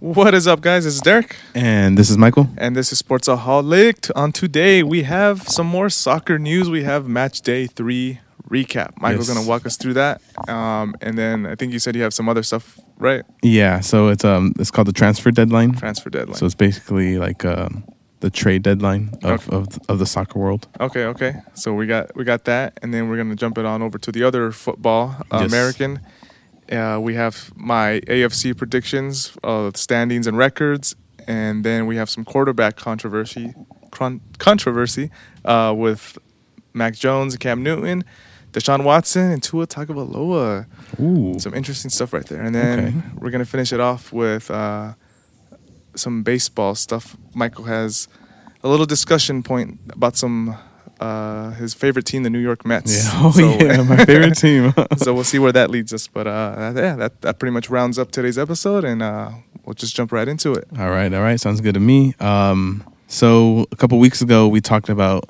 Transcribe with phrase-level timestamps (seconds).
[0.00, 0.84] What is up, guys?
[0.84, 2.48] This is Derek, And this is Michael.
[2.56, 4.10] and this is Sportsaholic.
[4.16, 6.70] On today, we have some more soccer news.
[6.70, 8.18] We have match day three
[8.48, 8.98] recap.
[8.98, 9.36] Michael's Yes.
[9.36, 12.28] gonna walk us through that, um, and then I think you said you have some
[12.30, 13.22] other stuff, right?
[13.42, 15.72] Yeah, so it's um it's called the transfer deadline.
[15.74, 16.36] Transfer deadline.
[16.38, 17.84] So it's basically like um
[18.20, 19.56] the trade deadline of, Okay.
[19.56, 20.66] of of the soccer world.
[20.80, 21.34] okay, okay.
[21.54, 24.10] So we got we got that, and then we're gonna jump it on over to
[24.10, 25.50] the other football, uh, Yes.
[25.52, 26.00] American.
[26.70, 30.94] Uh, we have my AFC predictions, uh, standings and records,
[31.26, 33.54] and then we have some quarterback controversy,
[33.90, 35.10] con- controversy
[35.44, 36.16] uh, with
[36.72, 38.04] Mac Jones and Cam Newton,
[38.52, 40.66] Deshaun Watson, and Tua Tagovailoa.
[41.00, 41.38] Ooh.
[41.38, 42.40] Some interesting stuff right there.
[42.42, 42.96] And then Okay.
[43.18, 44.94] we're gonna finish it off with uh,
[45.96, 47.16] some baseball stuff.
[47.34, 48.06] Michael has
[48.62, 50.56] a little discussion point about some
[51.00, 53.04] uh, his favorite team, the New York Mets.
[53.04, 53.10] Yeah.
[53.24, 54.72] Oh So- yeah, my favorite team.
[54.98, 56.06] so we'll see where that leads us.
[56.06, 59.30] But uh, yeah, that, that pretty much rounds up today's episode, and uh,
[59.64, 60.66] we'll just jump right into it.
[60.78, 62.14] all right, all right, sounds good to me.
[62.20, 65.24] Um, so a couple weeks ago we talked about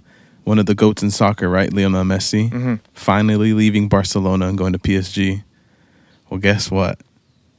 [0.45, 4.73] one of the goats in soccer, right, Lionel Messi, hmm finally leaving Barcelona and going
[4.73, 5.43] to PSG.
[6.29, 7.01] Well, guess what?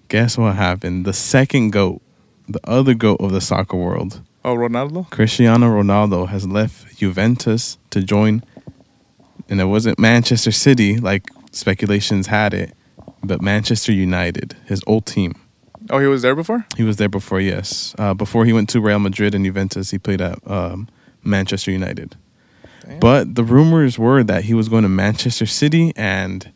[0.09, 1.05] Guess what happened?
[1.05, 2.01] The second goat,
[2.47, 5.09] the other goat of the soccer world, Oh, Ronaldo.
[5.11, 8.43] Cristiano Ronaldo has left Juventus to join,
[9.49, 12.73] and it wasn't Manchester City like speculations had it,
[13.23, 15.35] but Manchester United, his old team.
[15.89, 16.65] Oh, he was there before.
[16.77, 17.93] He was there before, yes.
[17.99, 20.87] Uh, before he went to Real Madrid and Juventus, he played at um,
[21.23, 22.15] Manchester United.
[22.85, 22.99] Damn.
[22.99, 26.51] But the rumors were that he was going to Manchester City, and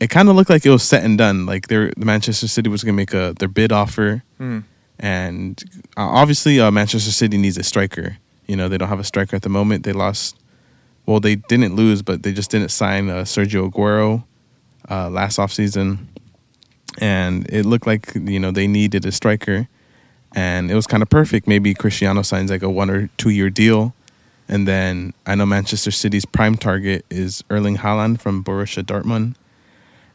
[0.00, 1.46] it kind of looked like it was set and done.
[1.46, 4.60] Like the Manchester City was going to make a their bid offer, Hmm.
[4.98, 5.62] And
[5.96, 8.18] uh, obviously uh, Manchester City needs a striker.
[8.46, 9.84] You know they don't have a striker at the moment.
[9.84, 10.36] They lost.
[11.06, 14.24] Well, they didn't lose, but they just didn't sign uh, Sergio Aguero
[14.90, 16.06] uh, last offseason.
[16.98, 19.68] and it looked like you know they needed a striker,
[20.34, 21.46] and it was kind of perfect.
[21.46, 23.94] Maybe Cristiano signs like a one or two year deal,
[24.48, 29.36] and then I know Manchester City's prime target is Erling Haaland from Borussia Dortmund,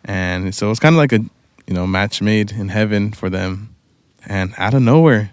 [0.03, 1.19] and so it was kind of like a
[1.67, 3.72] you know match made in heaven for them
[4.27, 5.31] and out of nowhere,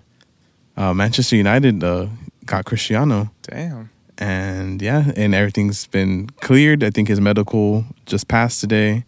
[0.76, 2.06] uh, Manchester United uh,
[2.46, 3.90] got Cristiano, Damn.
[4.18, 6.82] and yeah, and everything's been cleared.
[6.84, 9.04] I think his medical just passed today,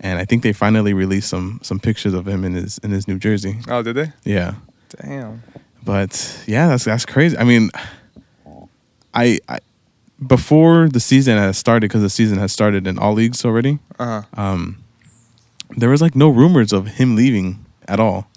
[0.00, 3.08] and I think they finally released some some pictures of him in his in his
[3.08, 3.58] New Jersey.
[3.68, 4.12] Oh, did they?
[4.24, 4.54] Yeah,
[5.00, 5.42] Damn.
[5.84, 7.36] but yeah, that's that's crazy.
[7.38, 7.70] I mean,
[9.14, 9.58] I, I
[10.26, 13.78] before the season has started because the season has started in all leagues already.
[13.98, 14.42] Uh huh.
[14.42, 14.78] Um,
[15.76, 18.28] there was like no rumors of him leaving at all.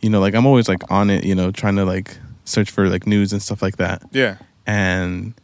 [0.00, 2.88] You know, like I'm always like on it, you know, trying to like search for
[2.88, 4.02] like news and stuff like that.
[4.12, 4.36] Yeah.
[4.66, 5.34] And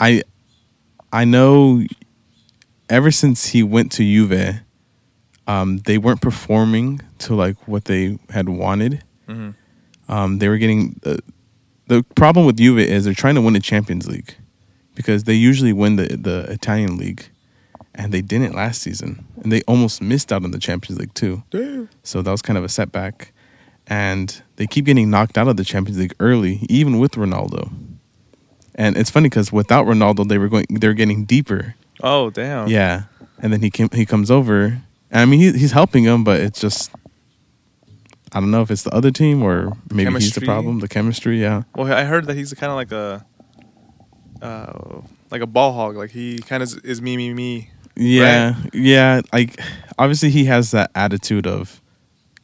[0.00, 0.22] I
[1.12, 1.82] I know
[2.88, 4.60] ever since he went to Juve,
[5.46, 9.02] um, they weren't performing to like what they had wanted.
[9.26, 9.50] hmm
[10.08, 11.18] Um, they were getting the
[11.86, 14.34] the problem with Juve is they're trying to win the Champions League
[14.94, 17.24] because they usually win the the Italian league,
[17.94, 21.42] and they didn't last season, and they almost missed out on the Champions League too.
[21.50, 21.88] Damn.
[22.02, 23.32] So that was kind of a setback,
[23.86, 27.72] and they keep getting knocked out of the Champions League early, even with Ronaldo.
[28.74, 31.74] And it's funny because without Ronaldo, they were going they're getting deeper.
[32.02, 32.68] Oh, damn.
[32.68, 33.04] Yeah,
[33.38, 34.82] and then he came, he comes over.
[35.12, 36.90] I mean, he, he's helping them, but it's just
[38.32, 40.80] I don't know if it's the other team or maybe he's the problem.
[40.80, 43.24] The chemistry, yeah, Well, I heard that he's kind of like a,
[44.42, 45.96] uh, like a ball hog.
[45.96, 47.70] Like he kind of is me, me, me.
[47.94, 49.20] yeah, yeah.
[49.32, 49.60] Like
[49.98, 51.80] obviously, he has that attitude of,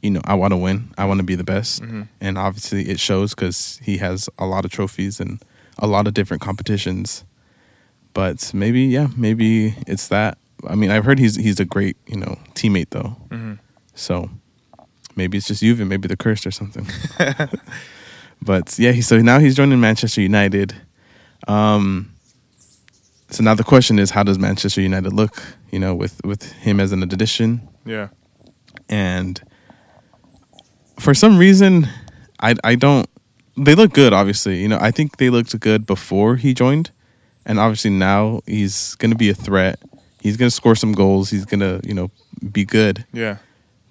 [0.02, 2.08] you know, I want to win, I want to be the best, Mhm.
[2.20, 5.42] and obviously it shows because he has a lot of trophies and
[5.78, 7.24] a lot of different competitions.
[8.14, 10.38] But maybe, yeah, maybe it's that.
[10.68, 13.16] I mean, I've heard he's he's a great, you know, teammate though.
[13.30, 13.54] hmm
[13.94, 14.30] So
[15.16, 16.86] maybe it's just Juve, maybe the curse or something.
[18.42, 20.74] but yeah, he, so now he's joining Manchester United.
[21.48, 22.12] Um,
[23.30, 25.42] so now the question is, how does Manchester United look?
[25.70, 28.08] You know, with with him as an addition, Yeah.
[28.88, 29.40] and
[31.00, 31.88] for some reason,
[32.40, 33.08] I I don't.
[33.56, 34.60] They look good, obviously.
[34.62, 36.90] You know, I think they looked good before he joined,
[37.44, 39.78] and obviously now he's going to be a threat.
[40.22, 41.30] He's going to score some goals.
[41.30, 42.10] He's going to you know
[42.52, 43.36] be good Yeah.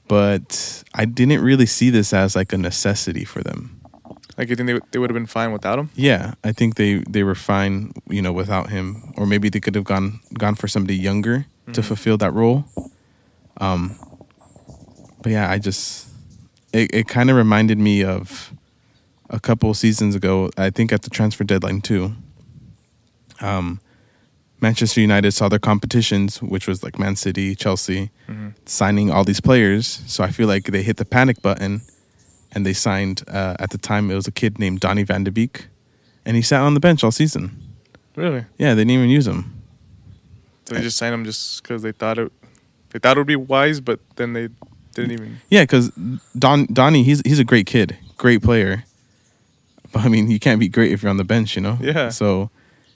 [0.07, 3.79] but I didn't really see this as like a necessity for them.
[4.37, 5.89] Like you think they, they would have been fine without him?
[5.95, 9.75] Yeah, I think they they were fine, you know, without him, or maybe they could
[9.75, 11.85] have gone gone for somebody younger to Mhm.
[11.85, 12.63] fulfill that role.
[13.61, 13.93] Um,
[15.21, 16.08] but yeah, I just
[16.73, 18.53] it it kind of reminded me of
[19.29, 20.49] a couple seasons ago.
[20.57, 22.13] I think at the transfer deadline too.
[23.41, 23.79] Um,
[24.61, 29.41] Manchester United saw their competitions, which was like Man City, Chelsea, hmm signing all these
[29.41, 30.03] players.
[30.05, 31.81] So I feel like they hit the panic button
[32.51, 35.31] and they signed uh, at the time it was a kid named Donny Van de
[35.31, 35.67] Beek,
[36.25, 37.51] and he sat on the bench all season.
[38.15, 38.45] Really?
[38.57, 39.53] Yeah, they didn't even use him.
[40.65, 42.31] So they just signed him just because they thought it.
[42.89, 44.49] They thought it would be wise, but then they
[44.93, 45.37] didn't even.
[45.49, 45.91] Yeah, because
[46.37, 48.83] Don Donny, he's he's a great kid, great player.
[49.91, 51.77] But I mean, you can't be great if you're on the bench, you know.
[51.81, 52.09] Yeah.
[52.09, 52.49] So,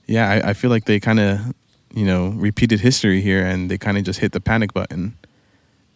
[0.06, 1.54] yeah, I, I feel like they kind of,
[1.94, 5.18] you know, repeated history here, and they kind of just hit the panic button,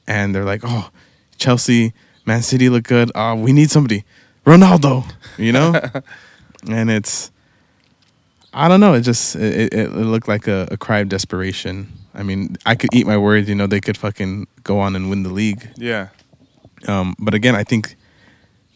[0.08, 0.90] and they're like, "Oh,
[1.38, 1.94] Chelsea,
[2.26, 3.12] Man City look good.
[3.16, 4.06] Uh, we need somebody,
[4.46, 5.80] Ronaldo," you know.
[6.70, 7.32] and it's,
[8.54, 8.94] I don't know.
[8.94, 11.92] It just it, it, it looked like a, a cry of desperation.
[12.18, 13.48] I mean, I could eat my words.
[13.48, 15.70] You know, they could fucking go on and win the league.
[15.78, 16.08] Yeah.
[16.88, 17.96] Um, but again, I think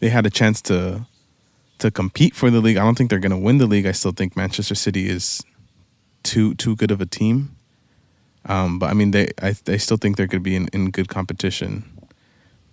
[0.00, 1.06] they had a chance to
[1.78, 2.76] to compete for the league.
[2.76, 3.86] I don't think they're going to win the league.
[3.86, 5.42] I still think Manchester City is
[6.22, 7.56] too too good of a team.
[8.46, 10.90] Um, but I mean, they I, I still think they're going to be in, in
[10.90, 11.84] good competition.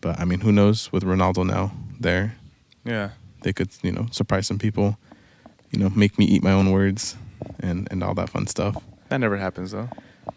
[0.02, 2.36] But I mean, who knows with Ronaldo now there,
[2.86, 3.10] Yeah.
[3.42, 4.98] they could you know surprise some people,
[5.72, 7.18] you know, make me eat my own words,
[7.60, 8.76] and and all that fun stuff.
[9.10, 9.90] That never happens though.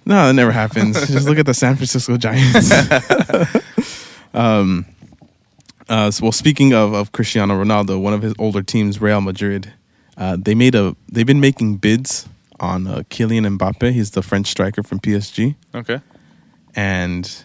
[0.05, 0.97] No, that never happens.
[1.09, 2.71] Just look at the San Francisco Giants.
[4.35, 4.87] um,
[5.89, 9.73] uh, so, well, speaking of, of Cristiano Ronaldo, one of his older teams, Real Madrid,
[10.17, 10.97] uh, they made a.
[11.11, 12.29] They've been making bids
[12.61, 13.93] on uh, Kylian Mbappe.
[13.93, 16.01] He's the French striker from PSG, Okay.
[16.75, 17.45] and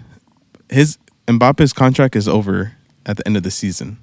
[0.69, 0.97] his
[1.27, 2.73] Mbappe's contract is over
[3.05, 3.97] at the end of the season.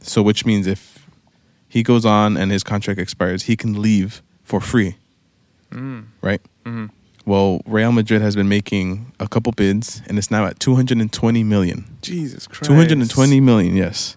[0.00, 1.06] So, which means if
[1.68, 4.96] he goes on and his contract expires, he can leave for free,
[5.70, 6.06] Mm.
[6.22, 6.40] right?
[6.64, 6.86] hmm
[7.28, 11.84] Well, Real Madrid has been making a couple bids, and it's now at 220 million.
[12.00, 12.64] Jesus Christ.
[12.64, 14.16] 220 million, yes.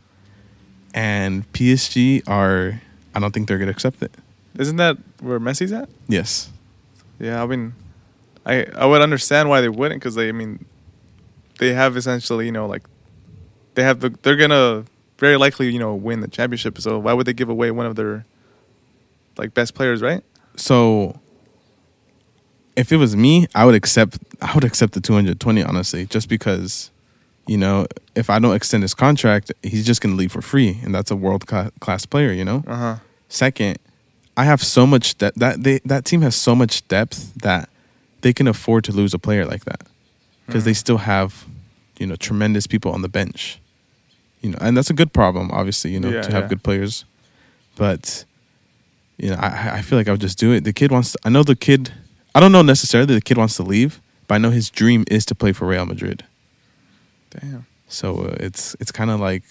[0.94, 2.82] And PSG are,
[3.14, 4.14] I don't think they're going to accept it.
[4.58, 5.90] Isn't that where Messi's at?
[6.08, 6.52] Yes.
[7.20, 7.44] Yeah.
[7.44, 7.74] I mean,
[8.46, 10.30] I I would understand why they wouldn't because they.
[10.30, 10.64] I mean,
[11.60, 12.84] they have essentially you know like
[13.76, 14.86] they have the they're gonna
[15.18, 16.80] very likely you know win the championship.
[16.80, 18.26] So why would they give away one of their
[19.38, 20.24] like best players, right?
[20.56, 21.20] So,
[22.76, 24.18] if it was me, I would accept.
[24.42, 26.90] I would accept the 220, honestly, just because,
[27.48, 27.86] you know,
[28.16, 31.12] if I don't extend his contract, he's just going to leave for free, and that's
[31.12, 31.46] a world
[31.80, 32.64] class player, you know.
[32.68, 32.96] Uh huh.
[33.30, 33.78] Second,
[34.38, 37.70] I have so much that that they that team has so much depth that
[38.22, 39.82] they can afford to lose a player like that
[40.48, 40.76] because they Mhm.
[40.84, 41.46] still have
[42.00, 43.60] you know tremendous people on the bench.
[44.42, 45.92] You know, and that's a good problem, obviously.
[45.94, 46.50] You know, Yeah, to have yeah.
[46.50, 47.06] good players,
[47.76, 48.26] but
[49.18, 50.64] you know, I I feel like I would just do it.
[50.64, 51.12] The kid wants.
[51.12, 51.92] To, I know the kid.
[52.34, 55.26] I don't know necessarily the kid wants to leave, but I know his dream is
[55.28, 56.24] to play for Real Madrid.
[57.32, 57.66] Damn.
[57.88, 59.44] So uh, it's it's kind of like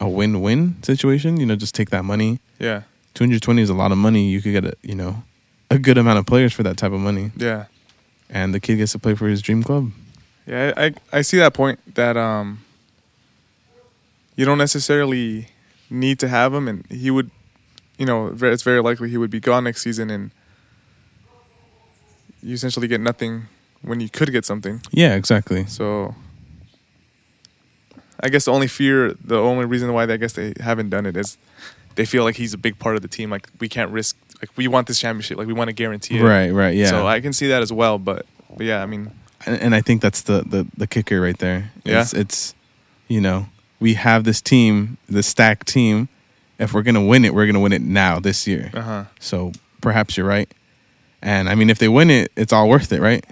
[0.00, 1.38] a win-win situation.
[1.38, 2.40] You know, just take that money.
[2.58, 2.82] Yeah.
[3.14, 4.28] 220 is a lot of money.
[4.30, 5.22] You could get a you know
[5.70, 7.66] a good amount of players for that type of money, Yeah.
[8.28, 9.92] and the kid gets to play for his dream club.
[10.46, 12.60] Yeah, I, I I see that point that um
[14.36, 15.48] you don't necessarily
[15.90, 17.30] need to have him, and he would,
[17.98, 20.30] you know, it's very likely he would be gone next season, and
[22.42, 23.46] you essentially get nothing
[23.82, 24.82] when you could get something.
[24.90, 25.66] Yeah, exactly.
[25.66, 26.14] So
[28.22, 31.06] I guess the only fear, the only reason why they, I guess they haven't done
[31.06, 31.38] it is
[31.94, 33.30] they feel like he's a big part of the team.
[33.30, 36.22] Like we can't risk, like we want this championship, like we want to guarantee it.
[36.22, 36.86] Right, right, yeah.
[36.86, 38.26] So I can see that as well, but
[38.56, 39.10] but yeah, I mean,
[39.46, 41.70] and, and I think that's the, the the kicker right there.
[41.84, 42.02] Yeah.
[42.02, 42.54] It's, it's
[43.08, 43.46] you know
[43.80, 46.08] we have this team, the stacked team.
[46.58, 48.70] If we're gonna win it, we're gonna win it now this year.
[48.74, 49.04] uh huh.
[49.18, 50.52] So perhaps you're right.
[51.22, 53.24] And I mean, if they win it, it's all worth it, right?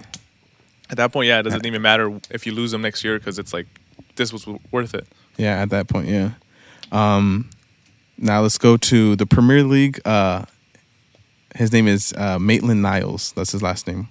[0.89, 3.37] At that point, yeah, it doesn't even matter if you lose them next year because
[3.39, 3.67] it's like
[4.15, 5.07] this was worth it.
[5.37, 6.31] Yeah, at that point, yeah.
[6.91, 7.49] Um,
[8.17, 10.01] now let's go to the Premier League.
[10.05, 10.45] Uh,
[11.55, 13.31] his name is uh, Maitland Niles.
[13.33, 14.07] That's his last name.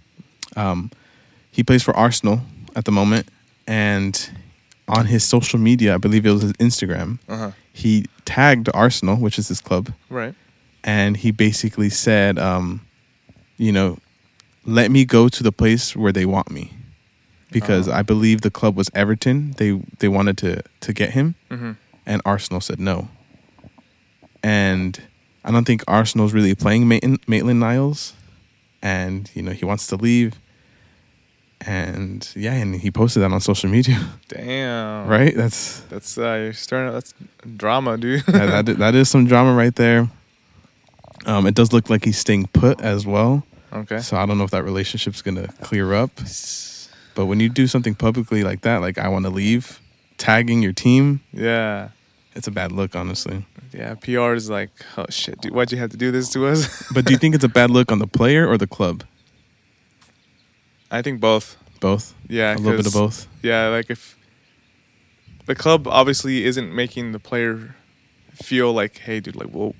[0.56, 0.90] Um,
[1.50, 2.40] he plays for Arsenal
[2.76, 3.28] at the moment,
[3.66, 4.30] and
[4.88, 7.50] on his social media, I believe it was his Instagram, Uh huh.
[7.72, 10.34] he tagged Arsenal, which is his club, Right.
[10.84, 12.80] and he basically said, um,
[13.58, 13.98] you know,
[14.64, 16.72] let me go to the place where they want me.
[17.50, 17.92] Because Oh.
[17.92, 19.52] I believe the club was Everton.
[19.56, 21.72] They they wanted to to get him, Mm-hmm.
[22.06, 23.08] and Arsenal said no.
[24.42, 25.00] And
[25.44, 28.12] I don't think Arsenal's really playing Maitland, Maitland Niles,
[28.82, 30.34] and you know he wants to leave.
[31.66, 33.98] And yeah, and he posted that on social media,
[34.28, 35.08] Damn.
[35.08, 35.34] right?
[35.34, 36.92] That's That's uh, you're starting.
[36.92, 37.14] That's
[37.56, 38.24] drama, dude.
[38.26, 40.08] that, that, that is some drama right there.
[41.26, 43.42] Um, it does look like he's staying put as well.
[43.72, 43.98] Okay.
[44.00, 46.10] So I don't know if that relationship's gonna clear up.
[47.14, 49.80] But when you do something publicly like that, like I want to leave,
[50.18, 51.88] tagging your team, Yeah.
[52.34, 53.44] it's a bad look, honestly.
[53.72, 53.94] Yeah.
[53.96, 56.84] PR is like, oh shit, dude, why'd you have to do this to us?
[56.94, 59.02] But do you think it's a bad look on the player or the club?
[60.90, 61.56] I think both.
[61.80, 62.14] Both.
[62.28, 62.54] Yeah.
[62.54, 63.26] a little bit of both.
[63.42, 64.16] Yeah, like if
[65.46, 67.74] the club obviously isn't making the player
[68.34, 69.74] feel like, hey, dude, like, well, like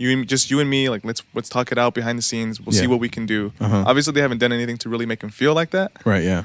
[0.00, 2.60] you, and- just you and me, like let's let's talk it out behind the scenes.
[2.60, 3.52] We'll see what we can do.
[3.60, 3.84] Uh-huh.
[3.86, 5.88] Obviously, they haven't done anything to really make him feel like that.
[6.04, 6.24] Right.
[6.24, 6.44] Yeah.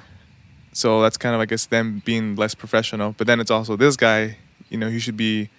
[0.73, 3.15] So that's kind of, I guess, them being less professional.
[3.17, 4.37] But then it's also this guy,
[4.69, 5.49] you know, he should be,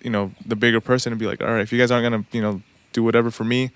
[0.00, 2.24] you know, the bigger person and be like, all right, if you guys aren't gonna,
[2.32, 2.62] you know,
[2.94, 3.70] do whatever for me,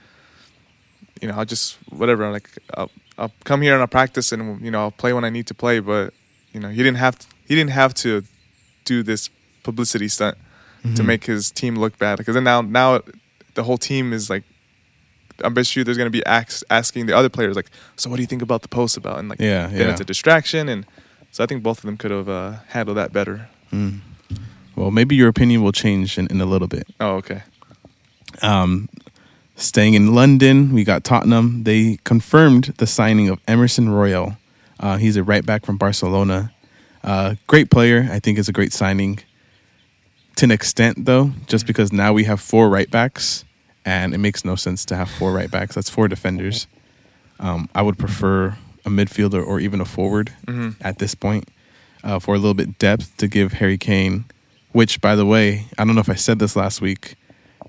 [1.21, 2.31] you know, I'll just whatever.
[2.33, 5.31] Like, I'll, I'll come here and I'll practice and you know I'll play when I
[5.31, 5.81] need to play.
[5.81, 6.15] But
[6.53, 8.25] you know, he didn't have to, he didn't have to
[8.85, 9.29] do this
[9.63, 10.37] publicity stunt
[10.83, 11.07] to Mhm.
[11.07, 12.17] make his team look bad.
[12.19, 13.01] Because then now now
[13.57, 14.45] the whole team is like.
[15.45, 18.23] I bet you there's gonna be ax- asking the other players like, so what do
[18.23, 19.19] you think about the post about?
[19.19, 19.91] And like, Yeah, then yeah.
[19.91, 20.87] it's a distraction, and
[21.31, 23.51] so I think both of them could have uh, handled that better.
[23.71, 24.01] Mm.
[24.77, 26.87] Well, maybe your opinion will change in, in a little bit.
[27.01, 27.43] Oh, okay.
[28.41, 28.89] Um,
[29.57, 31.65] staying in London, we got Tottenham.
[31.65, 34.39] They confirmed the signing of Emerson Royal.
[34.81, 36.51] Uh, he's a right back from Barcelona.
[37.05, 38.09] Uh, great player.
[38.11, 39.21] I think is a great signing.
[40.37, 43.45] To an extent, though, just because now we have four right backs,
[43.85, 45.75] and it makes no sense to have four right backs.
[45.75, 46.67] That's four defenders.
[47.41, 51.49] Um, I would prefer a midfielder or even a forward hmm at this point
[52.05, 54.25] uh, for a little bit depth to give Harry Kane.
[54.73, 57.15] Which, by the way, I don't know if I said this last week.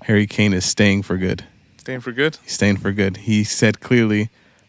[0.02, 1.44] Harry Kane is staying for good.
[1.78, 2.36] Staying for good.
[2.42, 3.16] He's staying for good.
[3.18, 4.28] He said clearly,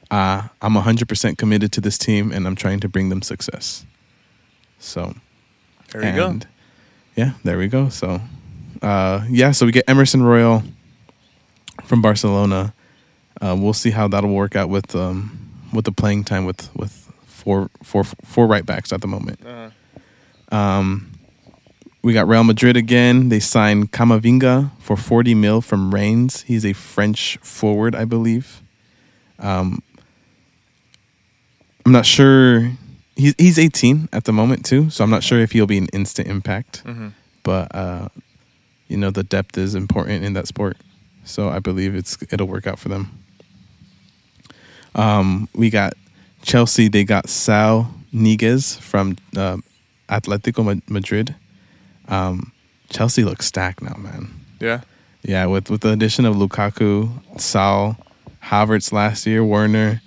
[0.09, 3.85] uh, "I'm 100% committed to this team, and I'm trying to bring them success."
[4.79, 5.15] So
[5.91, 6.39] There you go.
[7.19, 7.89] Yeah, there we go.
[7.89, 8.21] So,
[8.81, 10.63] uh, yeah, so we get Emerson Royal
[11.83, 12.73] from Barcelona.
[13.41, 15.37] Uh, we'll see how that'll work out with um,
[15.73, 19.45] with the playing time with with four four four right backs at the moment.
[19.45, 19.69] Uh,
[20.55, 21.11] Um,
[22.01, 23.27] we got Real Madrid again.
[23.27, 26.43] They signed Camavinga for 40 mil from Reims.
[26.43, 28.61] He's a French forward, I believe.
[29.39, 29.83] Um,
[31.85, 32.71] I'm not sure.
[33.19, 35.87] He's he's 18 at the moment too, so I'm not sure if he'll be an
[35.93, 36.83] instant impact.
[36.85, 37.11] mhm.
[37.43, 38.07] But uh,
[38.87, 40.77] you know, the depth is important in that sport,
[41.23, 43.11] so I believe it's it'll work out for them.
[44.95, 45.93] Um, we got
[46.41, 46.87] Chelsea.
[46.87, 49.57] They got Sal Niguez from uh,
[50.09, 51.35] Atletico Madrid.
[52.07, 52.51] Um,
[52.89, 54.29] Chelsea looks stacked now, man.
[54.59, 54.81] Yeah.
[55.21, 57.09] Yeah, with with the addition of Lukaku,
[57.39, 57.97] Sal,
[58.45, 60.01] Havertz last year, Werner.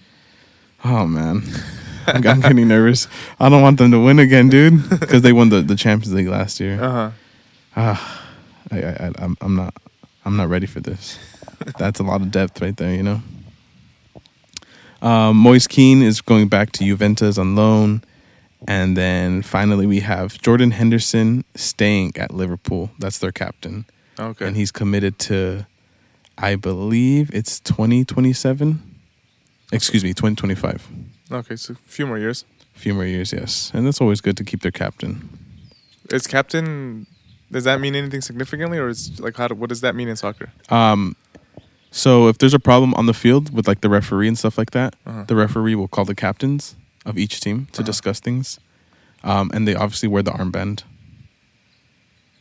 [0.85, 1.43] Oh man,
[2.07, 3.09] I'm, I'm getting nervous.
[3.41, 6.29] I don't want them to win again, dude, because they won the, the Champions League
[6.29, 6.83] last year.
[6.83, 7.11] Uh huh.
[7.77, 8.25] Ah,
[8.71, 9.75] I, I, I, I'm, I'm not,
[10.25, 11.19] I'm not ready for this.
[11.79, 13.23] That's a lot of depth right there, you know.
[15.01, 18.03] Um, Moise Kean is going back to Juventus on loan,
[18.69, 22.91] and then finally we have Jordan Henderson staying at Liverpool.
[22.99, 23.85] That's their captain,
[24.19, 24.47] Okay.
[24.47, 25.67] and he's committed to,
[26.39, 28.81] I believe it's 2027.
[29.73, 30.87] Excuse me, 2025.
[31.33, 31.57] Okay.
[31.57, 32.45] So a few more years.
[32.77, 35.29] A few more years, yes, and that's always good to keep their captain.
[36.11, 37.07] Is captain?
[37.51, 39.49] Does that mean anything significantly, or is like how?
[39.49, 40.51] Do, what does that mean in soccer?
[40.71, 41.15] Um,
[41.91, 44.71] so if there's a problem on the field with like the referee and stuff like
[44.71, 45.25] that, Uh-huh.
[45.27, 46.75] the referee will call the captains
[47.05, 47.87] of each team to Uh-huh.
[47.87, 48.59] discuss things,
[49.23, 50.85] um, and they obviously wear the armband.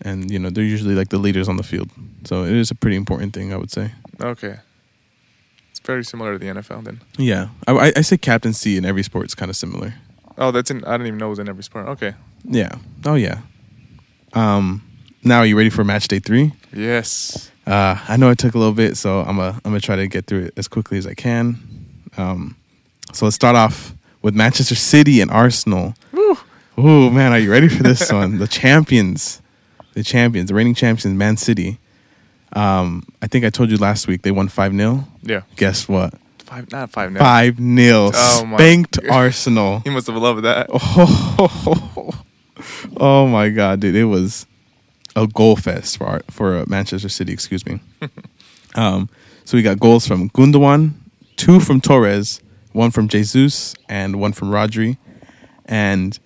[0.03, 1.89] And you know they're usually like the leaders on the field,
[2.23, 3.91] so it is a pretty important thing, I would say.
[4.21, 4.55] Okay.
[5.85, 7.01] Very similar to the NFL then.
[7.17, 9.95] Yeah, I, I- I say captaincy in every sport is kind of similar.
[10.37, 10.83] Oh, that's in.
[10.85, 11.87] I didn't even know it was in every sport.
[11.89, 12.13] Okay.
[12.43, 12.75] Yeah.
[13.05, 13.39] Oh yeah.
[14.33, 14.81] Um,
[15.23, 16.53] now are you ready for match day three?
[16.73, 17.51] Yes.
[17.67, 20.07] Uh, I know it took a little bit, so I'm gonna I'm gonna try to
[20.07, 21.59] get through it as quickly as I can.
[22.17, 22.55] Um,
[23.13, 25.93] so let's start off with Manchester City and Arsenal.
[26.11, 26.37] Woo.
[26.77, 28.39] Oh man, are you ready for this one?
[28.39, 29.41] The champions,
[29.93, 31.77] the champions, the reigning champions, Man City.
[32.53, 35.41] Um, I think I told you last week they won five 0 Yeah.
[35.55, 36.13] Guess what?
[36.39, 36.71] Five.
[36.71, 37.11] Not five.
[37.11, 37.19] now.
[37.19, 39.09] Five 0 Oh, my spanked God.
[39.09, 39.79] Arsenal.
[39.83, 40.67] He must have loved that.
[40.69, 42.23] Oh,
[42.97, 43.95] oh my god, dude!
[43.95, 44.45] It was
[45.15, 47.31] a goal fest for our, for uh, Manchester City.
[47.33, 47.79] Excuse me.
[48.75, 49.09] um,
[49.45, 50.93] so we got goals from Gundogan,
[51.37, 52.41] two from Torres,
[52.73, 54.97] one from Jesus, and one from Rodri.
[55.65, 56.17] And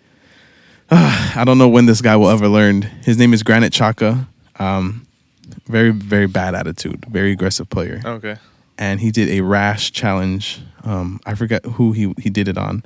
[0.89, 2.81] uh, I don't know when this guy will ever learn.
[2.81, 4.27] His name is Granit Xhaka.
[4.59, 5.05] Um,
[5.67, 8.37] very very bad attitude, very aggressive player Okay.
[8.77, 10.61] and he did a rash challenge.
[10.83, 12.83] Um, I forget who he he did it on,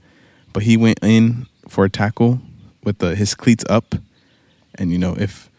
[0.53, 2.39] but he went in for a tackle
[2.83, 3.95] with the, his cleats up,
[4.75, 5.49] and you know if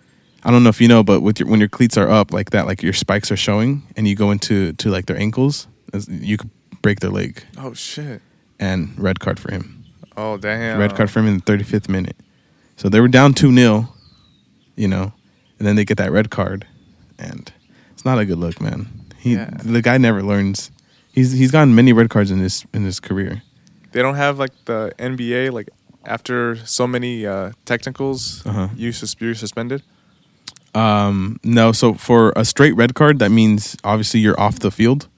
[0.43, 2.51] I don't know if you know, but with your when your cleats are up like
[2.51, 5.67] that, like your spikes are showing, and you go into to like their ankles,
[6.09, 6.51] you could
[6.83, 7.43] break their leg.
[7.59, 8.23] Oh shit.
[8.59, 9.85] And red card for him.
[10.17, 10.79] Oh damn.
[10.79, 12.17] Red card for him in the thirty fifth minute.
[12.77, 13.89] So they were down two 0
[14.77, 15.13] you know,
[15.59, 16.67] and then they get that red card,
[17.21, 17.53] and
[17.93, 18.87] it's not a good look, man.
[19.19, 19.51] He Yeah.
[19.63, 20.71] the guy never learns.
[21.13, 23.43] He's he's gotten many red cards in his in his career.
[23.93, 25.69] They don't have like the NBA like
[26.07, 28.69] after so many uh, technicals, Uh-huh.
[28.77, 29.83] you sus- you're suspended.
[30.75, 35.09] Um, no, so for a straight red card, that means obviously you're off the field.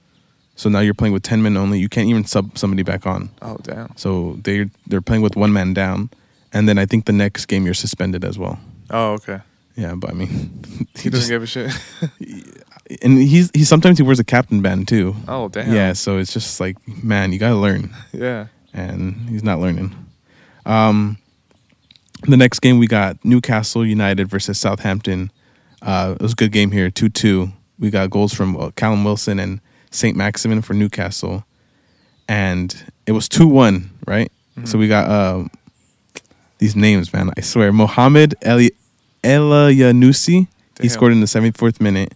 [0.55, 1.79] So now you're playing with ten men only.
[1.79, 3.29] You can't even sub somebody back on.
[3.41, 3.95] Oh damn.
[3.95, 6.09] So they they're playing with one man down,
[6.51, 8.57] and then I think the next game you're suspended as well.
[8.89, 9.39] Oh okay.
[9.75, 10.63] Yeah, but I mean,
[10.97, 11.71] He doesn't give a shit.
[13.01, 15.15] and he's he sometimes he wears a captain band too.
[15.27, 15.73] oh damn.
[15.73, 18.47] Yeah, so it's just like man, you gotta learn, Yeah.
[18.73, 19.95] and he's not learning.
[20.65, 21.17] Um,
[22.27, 25.31] the next game we got Newcastle United versus Southampton.
[25.81, 27.51] Uh, it was a good game here, two two.
[27.79, 29.59] We got goals from uh, Callum Wilson and
[29.91, 31.43] Saint Maximin for Newcastle,
[32.29, 32.73] and
[33.05, 34.31] it was two one, right?
[34.65, 35.49] So we got um,
[36.59, 37.31] these names, man.
[37.35, 38.69] I swear, Mohamed Eli
[39.23, 40.47] Elyounoussi.
[40.81, 42.13] He scored in the seventy fourth minute,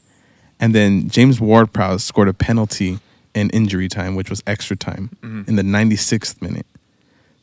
[0.60, 3.00] and then James Ward Prowse scored a penalty
[3.34, 5.48] in injury time, which was extra time Mhm.
[5.48, 6.66] in the ninety sixth minute.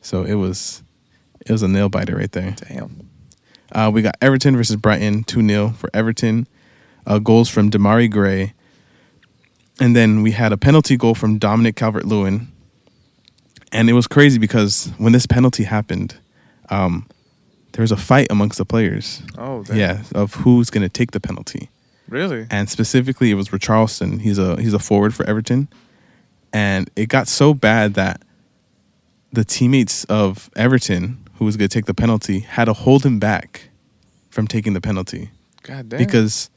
[0.01, 0.83] So it was
[1.45, 2.55] it was a nail biter right there.
[2.67, 3.07] Damn.
[3.71, 6.47] Uh, we got Everton versus Brighton, 2 0 for Everton.
[7.07, 8.53] Uh, goals from Demarai Gray.
[9.79, 12.47] And then we had a penalty goal from Dominic Calvert Lewin.
[13.71, 16.15] And it was crazy because when this penalty happened,
[16.69, 17.05] um,
[17.75, 19.21] there was a fight amongst the players.
[19.37, 19.77] Oh damn.
[19.77, 21.69] Yeah, of who's going to take the penalty.
[22.09, 22.47] Really?
[22.49, 24.21] And specifically, it was Richarlison.
[24.21, 25.67] He's a he's a forward for Everton,
[26.53, 28.21] and it got so bad that
[29.33, 33.19] the teammates of Everton, who was going to take the penalty, had to hold him
[33.19, 33.69] back
[34.29, 35.31] from taking the penalty
[35.63, 35.97] God damn.
[35.99, 36.49] because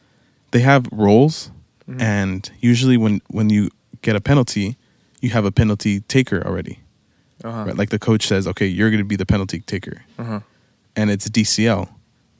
[0.52, 1.50] they have roles,
[1.88, 2.00] Mhm.
[2.02, 3.70] and usually when when you
[4.02, 4.76] get a penalty,
[5.20, 6.78] you have a penalty taker already.
[7.42, 7.64] uh-huh.
[7.66, 7.76] Right?
[7.76, 10.40] Like the coach says, okay, you're going to be the penalty taker uh-huh.
[10.98, 11.88] And it's DCL.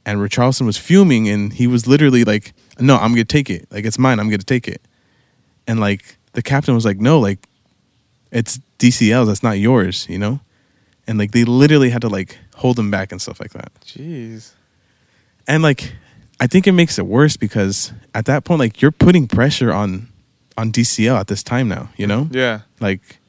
[0.04, 3.68] And Richarlison was fuming and he was literally like, No, I'm gonna take it.
[3.70, 4.82] Like it's mine, I'm gonna take it.
[5.68, 7.46] And like the captain was like, No, like
[8.32, 10.40] it's DCL's, that's not yours, you know?
[11.06, 13.72] And like they literally had to like hold him back and stuff like that.
[13.84, 14.52] Jeez.
[15.46, 15.92] And like
[16.40, 20.08] I think it makes it worse because at that point, like you're putting pressure on
[20.56, 22.28] on DCL at this time now, you know?
[22.32, 22.62] Yeah.
[22.80, 23.20] Like,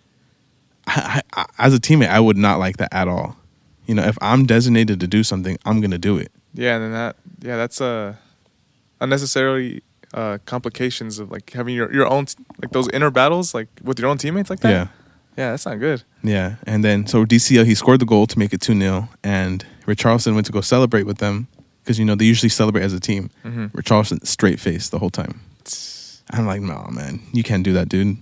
[0.87, 3.37] I, I, as a teammate, I would not like that at all.
[3.89, 6.29] You know, if I'm designated to do something, I'm gonna do it.
[6.53, 7.15] Yeah, and then that
[7.47, 8.13] yeah, that's uh
[9.01, 9.81] unnecessarily
[10.13, 12.25] uh complications of like having your your own
[12.61, 14.69] like those inner battles like with your own teammates like that.
[14.69, 14.87] Yeah,
[15.37, 16.03] Yeah, that's not good.
[16.23, 16.55] yeah.
[16.65, 20.33] And then so DCL he scored the goal to make it two 0 and Richarlison
[20.35, 21.47] went to go celebrate with them
[21.83, 23.29] because you know they usually celebrate as a team.
[23.45, 23.71] Mhm.
[23.71, 25.39] Richarlison straight face the whole time.
[26.31, 28.17] I'm like, no, man, you can't do that, dude.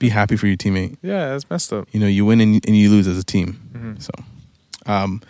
[0.00, 0.96] Be happy for your teammate.
[1.00, 1.86] Yeah, that's messed up.
[1.92, 3.60] You know, you win and, and you lose as a team.
[3.72, 4.02] Mhm.
[4.02, 4.10] So,
[4.86, 5.20] um,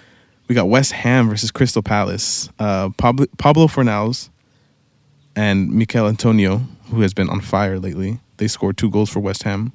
[0.48, 2.50] we got West Ham versus Crystal Palace.
[2.58, 4.28] Uh, Pablo, Pablo Fornals
[5.34, 6.58] and Michail Antonio,
[6.90, 9.72] who has been on fire lately, they scored two goals for West Ham.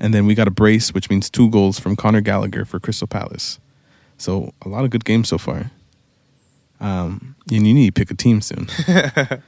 [0.00, 3.06] And then we got a brace, which means two goals from Conor Gallagher for Crystal
[3.06, 3.58] Palace.
[4.16, 5.70] So a lot of good games so far.
[6.80, 8.68] Um, and you need to pick a team soon.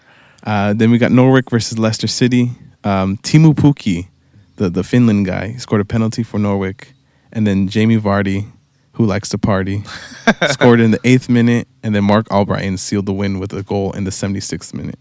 [0.44, 2.52] uh, then we got Norwich versus Leicester City.
[2.82, 4.08] Um, Teemu Pukki,
[4.56, 6.92] the the Finland guy, scored a penalty for Norwich,
[7.30, 8.50] and then Jamie Vardy,
[8.92, 9.82] who likes to party,
[10.50, 13.92] scored in the eighth minute, and then Marc Albrighton sealed the win with a goal
[13.92, 14.98] in the seventy sixth minute.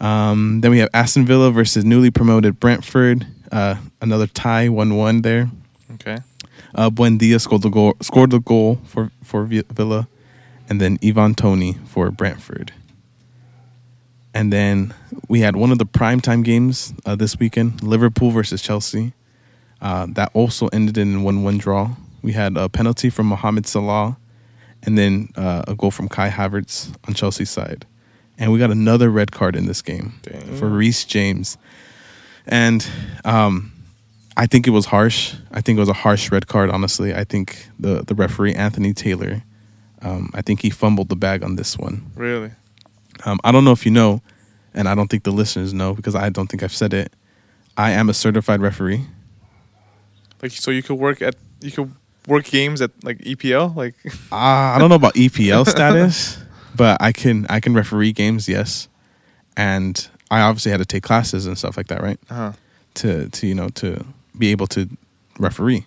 [0.00, 3.26] Um, then we have Aston Villa versus newly promoted Brentford.
[3.50, 5.50] Uh, another tie, one one there.
[5.94, 6.18] Okay.
[6.74, 10.08] Uh, Buendia scored the goal, scored the goal for for Villa,
[10.68, 12.72] and then Ivan Toney for Brentford.
[14.34, 14.92] And then
[15.28, 19.12] we had one of the primetime games uh, this weekend: Liverpool versus Chelsea.
[19.80, 21.94] Uh, that also ended in one-one draw.
[22.24, 24.16] We had a penalty from Mohamed Salah,
[24.82, 27.84] and then uh, a goal from Kai Havertz on Chelsea's side.
[28.38, 30.56] And we got another red card in this game Damn.
[30.56, 31.58] for Reece James.
[32.46, 32.86] And
[33.26, 33.72] um,
[34.38, 35.34] I think it was harsh.
[35.52, 36.70] I think it was a harsh red card.
[36.70, 39.42] Honestly, I think the the referee Anthony Taylor,
[40.00, 42.10] um, I think he fumbled the bag on this one.
[42.16, 42.52] Really?
[43.26, 44.22] Um, I don't know if you know,
[44.72, 47.12] and I don't think the listeners know because I don't think I've said it.
[47.76, 49.04] I am a certified referee.
[50.40, 51.92] Like so you could work at you could
[52.26, 53.94] work games at like EPL like
[54.32, 56.38] Uh, I don't know about EPL status,
[56.74, 58.48] but I can I can referee games.
[58.48, 58.88] Yes,
[59.56, 62.18] and I obviously had to take classes and stuff like that, right?
[62.30, 62.52] uh-huh.
[62.94, 64.04] to to you know to
[64.36, 64.88] be able to
[65.38, 65.86] referee.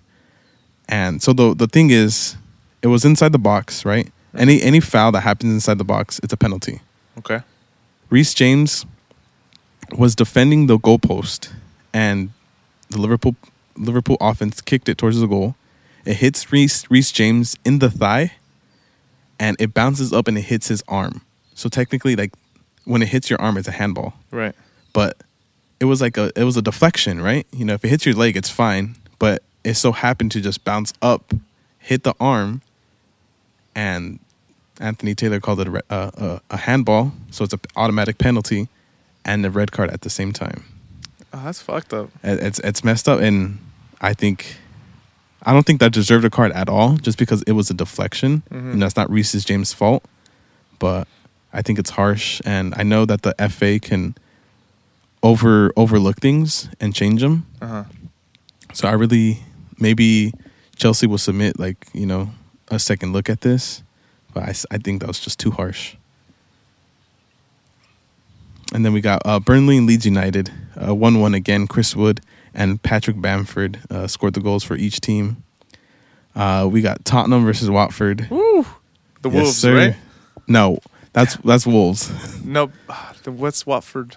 [0.90, 2.38] And so the the thing is,
[2.82, 4.12] it was inside the box, right?
[4.36, 6.82] Any any foul that happens inside the box, it's a penalty.
[7.18, 7.42] Okay.
[8.10, 8.86] Reece James
[9.98, 11.52] was defending the goalpost,
[11.94, 12.32] and
[12.90, 13.36] the Liverpool
[13.76, 15.56] Liverpool offense kicked it towards the goal.
[16.08, 18.32] It hits Reece Reece James in the thigh,
[19.40, 21.22] and it bounces up and it hits his arm.
[21.54, 22.34] So technically, like
[22.86, 24.56] when it hits your arm, it's a handball Right.
[24.94, 25.18] but
[25.80, 27.46] it was like a it was a deflection, right?
[27.52, 30.64] You know, if it hits your leg, it's fine, but it so happened to just
[30.64, 31.34] bounce up,
[31.80, 32.62] hit the arm,
[33.76, 34.20] and
[34.80, 38.70] Anthony Taylor called it a, a, a handball, so it's an automatic penalty,
[39.26, 40.64] and a red card at the same time.
[41.34, 42.10] Oh, that's fucked up.
[42.24, 43.58] It- It's it's messed up, and
[44.02, 44.56] I think
[45.44, 48.44] I don't think that deserved a card at all, just because it was a deflection,
[48.52, 48.74] Mhm.
[48.74, 50.04] and that's not Reece's James' fault.
[50.80, 51.08] But
[51.54, 54.16] I think it's harsh, and I know that the FA can
[55.24, 57.46] over overlook things and change them.
[57.62, 57.84] Uh huh.
[58.74, 59.44] So I really
[59.80, 60.34] maybe
[60.76, 62.32] Chelsea will submit like you know
[62.70, 63.82] a second look at this,
[64.34, 65.96] but I think that was just too harsh.
[68.74, 71.68] And then we got uh, Burnley and Leeds United, uh, one one again.
[71.68, 72.20] Chris Wood
[72.54, 75.44] and Patrick Bamford uh, scored the goals for each team.
[76.36, 78.28] Uh, we got Tottenham versus Watford.
[78.30, 78.66] Woo.
[79.22, 79.76] The Yes, Wolves, sir.
[79.76, 79.96] right?
[80.48, 80.80] No,
[81.14, 82.44] that's that's Wolves.
[82.46, 82.72] No.
[82.90, 84.16] ah, The, what's Watford?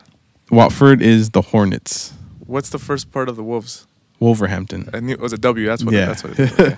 [0.51, 2.13] Watford is the Hornets.
[2.47, 3.87] What's the first part of the Wolves?
[4.19, 4.91] Wolverhampton.
[4.93, 5.67] I knew it was a W.
[5.67, 5.95] That's what.
[5.95, 6.07] yeah.
[6.07, 6.39] That's what.
[6.39, 6.61] It is.
[6.61, 6.77] Okay.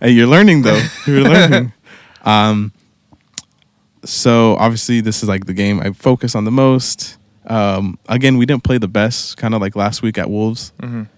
[0.00, 0.80] hey, you're learning though.
[1.06, 1.72] You're learning.
[2.24, 2.72] um,
[4.04, 7.16] so obviously this is like the game I focus on the most.
[7.46, 11.08] Um, again, we didn't play the best, kind of like last week at Wolves, Mhm.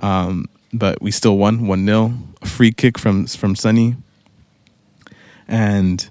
[0.00, 3.96] um, but we still won one 0 A free kick from from Sonny,
[5.48, 6.08] and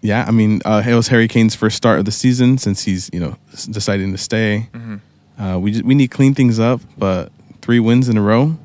[0.00, 3.10] yeah, I mean uh, it was Harry Kane's first start of the season since he's
[3.12, 3.36] you know
[3.70, 4.68] deciding to stay.
[4.72, 5.00] Mhm.
[5.38, 8.56] Uh, we just, we need to clean things up, but three wins in a row.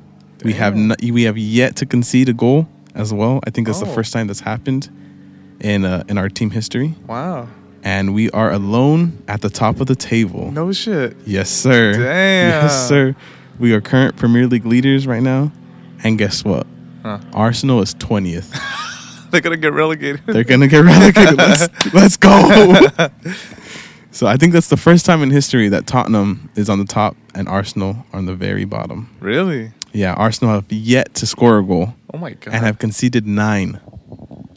[0.44, 3.40] We have not, we have yet to concede a goal as well.
[3.46, 3.94] I think that's the Oh.
[3.94, 4.88] first time that's happened
[5.60, 7.48] in uh, in our team history, Wow.
[7.82, 10.50] And we are alone at the top of the table.
[10.52, 11.16] No shit.
[11.26, 11.92] Yes, sir.
[11.92, 12.02] Damn.
[12.64, 13.14] Yes, sir.
[13.58, 15.50] We are current Premier League leaders right now,
[16.04, 16.66] and guess what?
[17.02, 17.18] Huh.
[17.32, 18.50] Arsenal is twentieth.
[19.30, 20.22] They're gonna get relegated.
[20.26, 21.36] They're gonna get relegated.
[21.36, 22.48] Let's let's go.
[24.10, 27.16] so I think that's the first time in history that Tottenham is on the top
[27.34, 29.14] and Arsenal are on the very bottom.
[29.20, 29.72] really?
[29.92, 32.54] Yeah, Arsenal have yet to score a goal Oh my god.
[32.54, 33.80] and have conceded nine.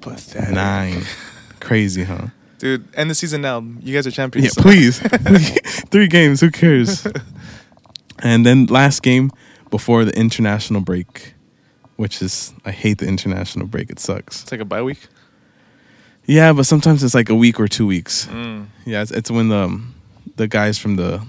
[0.01, 0.53] Pathetic.
[0.53, 1.03] Nine.
[1.59, 2.27] Crazy, huh?
[2.61, 3.65] Dude, end the season now.
[3.79, 4.55] You guys are champions.
[4.55, 4.99] Yeah, please.
[5.89, 7.07] Three games, who cares?
[8.23, 9.31] And then last game
[9.71, 11.33] before the international break,
[11.95, 13.89] which is I hate the international break.
[13.89, 14.43] It sucks.
[14.43, 15.07] It's like a bye week.
[16.25, 18.27] Yeah, but sometimes it's like a week or two weeks.
[18.27, 18.67] Mm.
[18.85, 19.95] Yeah, it's, it's when the um,
[20.35, 21.25] the guys from the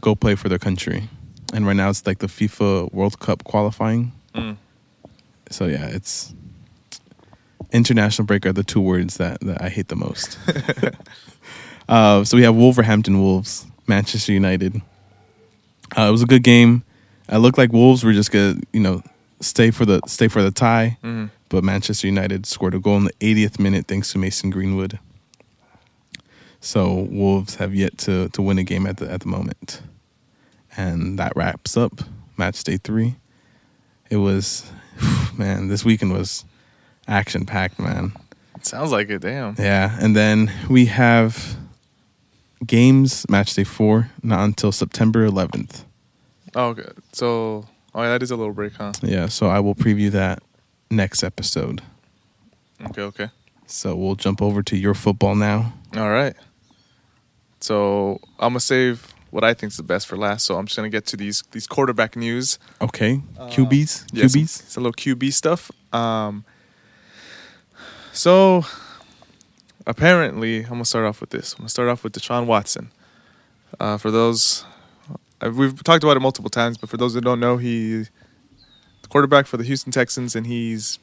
[0.00, 1.10] go play for their country,
[1.52, 4.12] and right now it's like the FIFA World Cup qualifying.
[4.34, 4.56] Mm.
[5.50, 6.34] So yeah, it's
[7.72, 10.38] international break are the two words that, that I hate the most.
[11.88, 14.80] uh, so we have Wolverhampton Wolves, Manchester United.
[15.96, 16.82] Uh, it was a good game.
[17.28, 19.02] It looked like Wolves were just gonna, you know,
[19.40, 21.30] stay for the stay for the tie, Mhm.
[21.48, 24.98] but Manchester United scored a goal in the 80th minute thanks to Mason Greenwood.
[26.60, 29.80] So Wolves have yet to to win a game at the at the moment,
[30.76, 32.02] and that wraps up
[32.36, 33.16] match day three.
[34.10, 34.70] It was,
[35.38, 36.44] man, this weekend was
[37.08, 38.12] action packed, man.
[38.56, 39.20] It sounds like it.
[39.22, 39.54] Damn.
[39.58, 41.56] Yeah, and then we have
[42.66, 45.84] games match day four not until September 11th.
[46.54, 46.88] Oh, okay.
[47.12, 48.92] So, oh, yeah, that is a little break, huh?
[49.02, 50.42] Yeah, so I will preview that
[50.90, 51.80] next episode.
[52.86, 53.28] Okay, okay.
[53.66, 55.72] So we'll jump over to your football now.
[55.96, 56.34] All right.
[57.60, 60.44] So I'm gonna save what I think is the best for last.
[60.46, 62.58] So I'm just gonna get to these these quarterback news.
[62.80, 64.62] Okay, Uh, QBs, Yeah, QBs.
[64.62, 65.70] It's a little QB stuff.
[65.92, 66.44] Um,
[68.12, 68.64] so
[69.86, 71.52] apparently, I'm gonna start off with this.
[71.54, 72.90] I'm gonna start off with Deshaun Watson.
[73.78, 74.64] Uh, for those,
[75.40, 78.02] uh, we've talked about it multiple times, but for those that don't know, he
[79.02, 80.98] the quarterback for the Houston Texans, and he's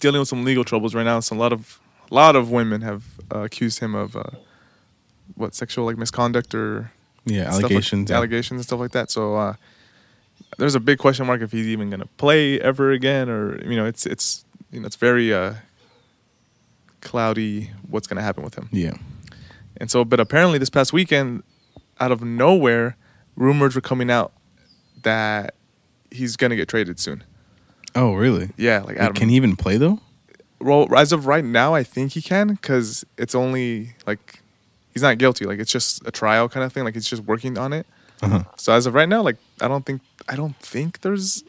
[0.00, 1.20] dealing with some legal troubles right now.
[1.20, 4.22] So a lot of a lot of women have uh, accused him of uh,
[5.34, 6.92] what sexual like misconduct or
[7.24, 8.10] Yeah, stuff like- allegations.
[8.10, 8.16] yeah.
[8.16, 9.10] allegations and stuff like that.
[9.10, 9.54] So uh,
[10.58, 13.76] there's a big question mark if he's even going to play ever again, or you
[13.76, 15.54] know, it's it's you know, it's very uh,
[17.06, 18.68] cloudy what's going to happen with him.
[18.72, 18.94] Yeah.
[19.78, 21.44] And so, but apparently this past weekend,
[22.00, 22.96] out of nowhere,
[23.36, 24.32] rumors were coming out
[25.02, 25.54] that
[26.10, 27.22] he's going to get traded soon.
[27.94, 28.50] Oh, really?
[28.56, 29.14] Yeah, like Adam.
[29.14, 30.00] can he even play though?
[30.60, 34.40] Well, as of right now, I think he can because it's only like
[34.92, 35.44] he's not guilty.
[35.44, 36.84] Like it's just a trial kind of thing.
[36.84, 37.86] Like he's just working on it.
[38.22, 38.44] Uh-huh.
[38.56, 41.44] So as of right now, like I don't think I don't think there's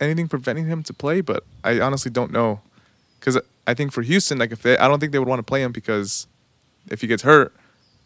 [0.00, 2.60] anything preventing him to play, but I honestly don't know
[3.18, 5.48] because I think for Houston, like if they, I don't think they would want to
[5.52, 6.26] play him because
[6.90, 7.54] if he gets hurt,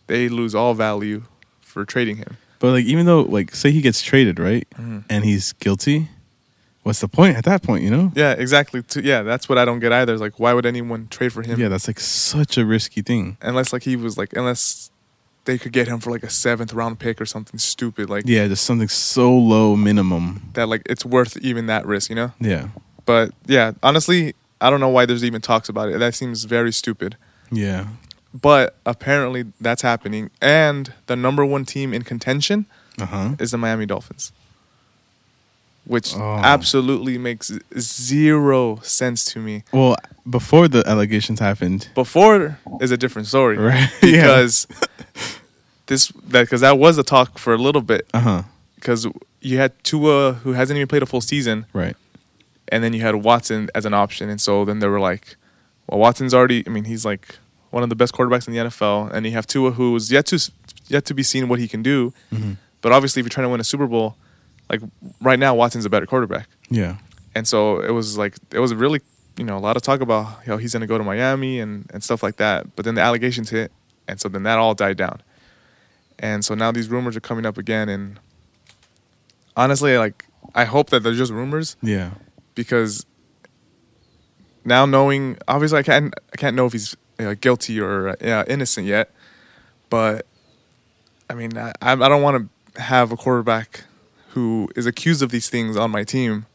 [0.09, 1.23] they lose all value
[1.61, 2.37] for trading him.
[2.59, 5.05] But like, even though like, say he gets traded, right, Mhm.
[5.09, 6.09] and he's guilty,
[6.83, 7.85] what's the point at that point?
[7.85, 8.13] You know?
[8.15, 8.83] Yeah, exactly.
[9.03, 10.13] Yeah, that's what I don't get either.
[10.15, 11.59] Is like why would anyone trade for him?
[11.61, 13.37] Yeah, that's like such a risky thing.
[13.41, 14.91] unless like he was like unless
[15.45, 18.47] they could get him for like a seventh round pick or something stupid like Yeah,
[18.49, 20.51] just something so low minimum.
[20.55, 22.33] that like it's worth even that risk, you know?
[22.41, 22.69] Yeah.
[23.07, 25.99] But yeah, honestly, I don't know why there's even talks about it.
[25.99, 27.17] That seems very stupid.
[27.51, 27.87] Yeah.
[28.33, 30.31] But apparently that's happening.
[30.41, 32.67] And the number one team in contention
[33.01, 33.29] Uh huh.
[33.39, 34.33] is the Miami Dolphins.
[35.85, 36.39] Which Oh.
[36.43, 39.65] absolutely makes zero sense to me.
[39.73, 39.97] Well,
[40.29, 43.57] before the allegations happened, Before is a different story.
[43.59, 43.91] Right.
[44.01, 44.67] Because
[45.87, 48.07] this that because that was a talk for a little bit.
[48.15, 48.43] uh huh.
[48.77, 49.07] Because
[49.41, 51.97] you had Tua who hasn't even played a full season, Right.
[52.69, 55.37] And then you had Watson as an option, and so then they were like,
[55.89, 56.63] "Well, Watson's already.
[56.67, 57.37] I mean, he's like
[57.71, 60.27] one of the best quarterbacks in the NFL, and you have Tua who is yet
[60.27, 60.39] to
[60.89, 62.13] yet to be seen what he can do.
[62.33, 62.57] Mhm.
[62.81, 64.17] But obviously, if you're trying to win a Super Bowl,
[64.71, 64.81] like
[65.21, 66.97] right now, Watson's a better quarterback, Yeah.
[67.35, 69.01] and so it was like it was really
[69.39, 71.89] you know a lot of talk about how he's going to go to Miami and
[71.95, 72.75] and stuff like that.
[72.77, 73.71] But then the allegations hit,
[74.09, 75.23] and so then that all died down,
[76.19, 78.19] and so now these rumors are coming up again, and
[79.57, 82.11] honestly, like I hope that they're just rumors Yeah.
[82.55, 83.07] Because
[84.65, 88.87] now knowing obviously I can't I can't know if he's uh, guilty or uh, innocent
[88.87, 89.13] yet,
[89.91, 90.27] but
[91.29, 93.85] I mean I I I don't want to have a quarterback
[94.31, 96.47] who is accused of these things on my team.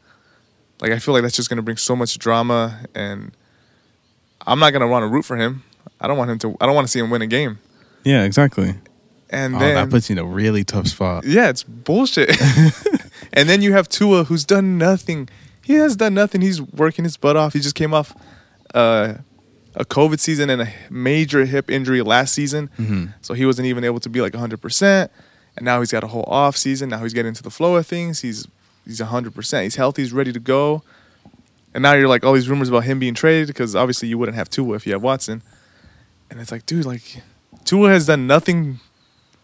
[0.80, 3.32] Like I feel like that's just going to bring so much drama, and
[4.46, 5.64] I'm not going to want to root for him.
[6.00, 6.56] I don't want him to.
[6.60, 7.58] I don't want to see him win a game.
[8.04, 8.24] Yeah.
[8.24, 8.74] Exactly.
[9.30, 11.24] And oh, then that puts you in a really tough spot.
[11.26, 12.30] yeah, it's bullshit.
[13.32, 15.28] and then you have Tua, who's done nothing.
[15.68, 16.40] He has done nothing.
[16.40, 17.52] He's working his butt off.
[17.52, 18.14] He just came off
[18.74, 19.14] uh,
[19.74, 23.12] a COVID season and a major hip injury last season, Mhm.
[23.20, 24.60] so he wasn't even able to be like 100.
[24.62, 25.10] percent
[25.56, 26.88] And now he's got a whole off season.
[26.88, 28.20] Now he's getting into the flow of things.
[28.20, 28.46] He's
[28.86, 29.34] he's 100.
[29.34, 30.02] percent He's healthy.
[30.02, 30.82] He's ready to go.
[31.74, 34.36] And now you're like all these rumors about him being traded because obviously you wouldn't
[34.36, 35.42] have Tua if you have Watson.
[36.30, 37.22] And it's like, dude, like
[37.66, 38.80] Tua has done nothing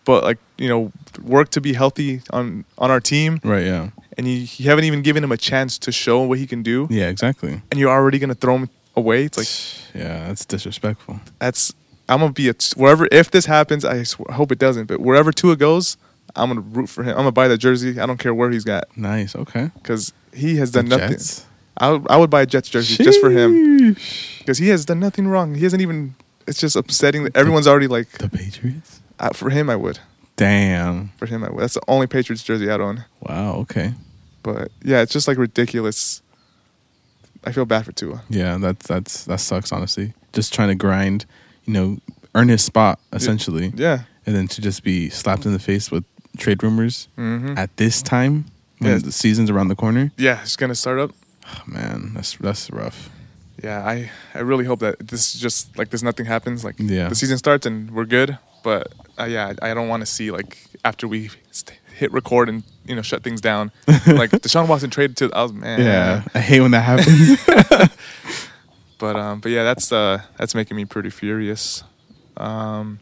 [0.06, 3.64] but like you know work to be healthy on on our team, Right.
[3.66, 3.90] Yeah.
[4.16, 6.86] And you, you haven't even given him a chance to show what he can do,
[6.90, 7.08] Yeah.
[7.08, 7.62] Exactly.
[7.70, 9.24] and you're already gonna throw him away.
[9.24, 11.20] It's like yeah, that's disrespectful.
[11.38, 11.72] that's
[12.08, 13.84] I'm gonna be a wherever if this happens.
[13.84, 15.96] I sw- hope it doesn't, but wherever Tua goes,
[16.36, 17.10] I'm gonna root for him.
[17.10, 17.98] I'm gonna buy that jersey.
[18.00, 19.34] I don't care where he's got Nice.
[19.34, 19.70] Okay.
[19.74, 21.16] because he has done The nothing.
[21.16, 21.46] Jets?
[21.78, 23.94] I would, I would buy a Jets jersey just for him
[24.38, 25.54] because he has done nothing wrong.
[25.54, 26.14] He hasn't even.
[26.46, 28.10] It's just upsetting that everyone's already like.
[28.18, 29.00] The Patriots.
[29.18, 29.98] Uh, for him, I would.
[30.36, 31.08] Damn.
[31.16, 33.04] For him, That's the only Patriots jersey I'd own.
[33.20, 33.54] Wow.
[33.60, 33.94] Okay.
[34.42, 36.22] But yeah, it's just like ridiculous.
[37.44, 38.22] I feel bad for Tua.
[38.28, 38.58] Yeah.
[38.58, 39.70] That's that's that sucks.
[39.72, 41.24] Honestly, just trying to grind,
[41.64, 41.98] you know,
[42.34, 44.00] earn his spot essentially, Yeah.
[44.26, 46.04] and then to just be slapped in the face with
[46.36, 48.46] trade rumors hmm at this time
[48.80, 49.02] when Yes.
[49.02, 50.10] the season's around the corner.
[50.16, 51.12] Yeah, it's gonna start up.
[51.46, 53.08] Oh, man, that's that's rough.
[53.62, 56.64] Yeah, I I really hope that this is just like this nothing happens.
[56.64, 57.08] Like Yeah.
[57.08, 58.36] the season starts and we're good.
[58.64, 62.48] But uh, yeah, I, I don't want to see like after we st- hit record
[62.48, 63.70] and you know shut things down.
[63.86, 65.30] like Deshaun Watson traded to.
[65.32, 65.80] I was man.
[65.80, 67.90] Yeah, I hate when that happens.
[68.98, 71.82] But um, but yeah, that's uh, that's making me pretty furious.
[72.38, 73.00] Um,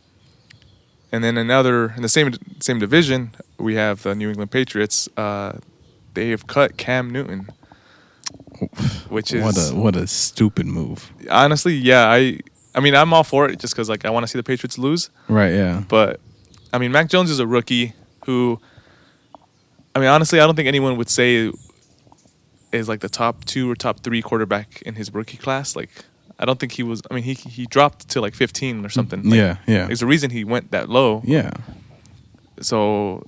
[1.12, 5.08] and then another in the same same division, we have the New England Patriots.
[5.16, 5.58] Uh,
[6.14, 7.50] they have cut Cam Newton,
[9.10, 11.12] which is what a what a stupid move.
[11.30, 12.08] honestly, yeah.
[12.10, 12.40] I
[12.74, 14.78] I mean, I'm all for it just because like I want to see the Patriots
[14.78, 15.10] lose.
[15.28, 15.52] Right?
[15.52, 15.82] Yeah.
[15.88, 16.20] But
[16.72, 18.60] I mean, Mac Jones is a rookie who.
[19.94, 21.52] I mean, honestly, I don't think anyone would say
[22.72, 25.76] is like the top two or top three quarterback in his rookie class.
[25.76, 25.90] Like,
[26.38, 27.02] I don't think he was.
[27.10, 29.22] I mean, he he dropped to like 15 or something.
[29.24, 29.56] Like, yeah.
[29.66, 29.86] Yeah.
[29.86, 31.20] There's a reason he went that low.
[31.24, 31.50] Yeah.
[32.60, 33.26] So,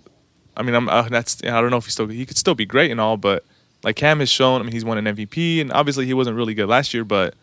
[0.56, 2.64] I mean, I'm uh, that's I don't know if he still he could still be
[2.64, 3.44] great and all, but
[3.82, 4.60] like Cam has shown.
[4.60, 7.34] I mean, he's won an MVP, and obviously he wasn't really good last year, but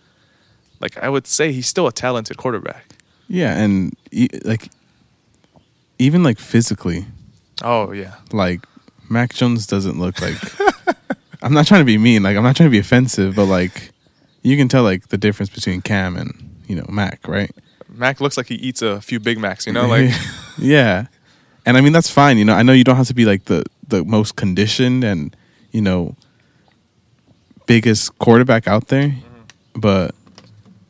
[0.82, 2.86] like I would say he's still a talented quarterback.
[3.28, 3.58] Yeah.
[3.58, 4.70] And e- like,
[6.00, 7.06] even like physically,
[7.64, 8.66] Oh yeah, like
[9.10, 10.36] Mac Jones doesn't look like.
[11.44, 12.24] I'm not trying to be mean.
[12.24, 13.92] Like I'm not trying to be offensive, but like
[14.42, 17.52] you can tell like the difference between Cam and you know Mac, right?
[17.90, 19.68] Mac looks like he eats a few Big Macs.
[19.68, 20.12] You know, like.
[20.58, 21.08] yeah,
[21.66, 22.38] and I mean that's fine.
[22.38, 25.36] You know, I know you don't have to be like the the most conditioned and
[25.72, 26.16] you know
[27.68, 29.80] biggest quarterback out there, mm-hmm.
[29.80, 30.16] but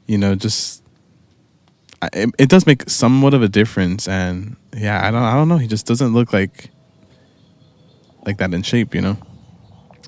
[0.08, 0.82] you know just
[2.14, 4.08] it, it does make somewhat of a difference.
[4.08, 5.58] And yeah, I don't I don't know.
[5.58, 6.70] He just doesn't look like
[8.26, 8.96] like that in shape.
[8.96, 9.18] You know.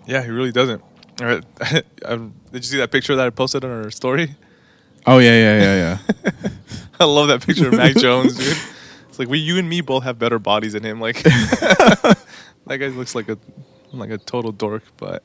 [0.06, 0.84] Yeah, he really doesn't.
[2.06, 4.36] Um, Did you see that picture that I posted on our story?
[5.06, 6.50] Oh yeah, yeah, yeah, yeah.
[7.00, 8.58] I love that picture of Mac Jones, dude.
[9.08, 11.00] It's like we, you and me, both have better bodies than him.
[11.00, 12.18] Like that
[12.68, 13.38] guy looks like a
[13.94, 14.84] like a total dork.
[14.98, 15.24] But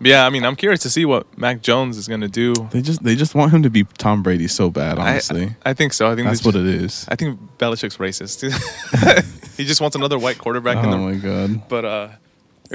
[0.00, 2.54] yeah, I mean, I'm curious to see what Mac Jones is gonna do.
[2.70, 4.98] they just they just want him to be Tom Brady so bad.
[4.98, 6.10] Honestly, I, think so.
[6.10, 7.06] I think that's they what just- it is.
[7.08, 8.42] I think Belichick's racist.
[9.56, 11.68] he just wants another white quarterback in Oh the my god.
[11.68, 12.08] But uh,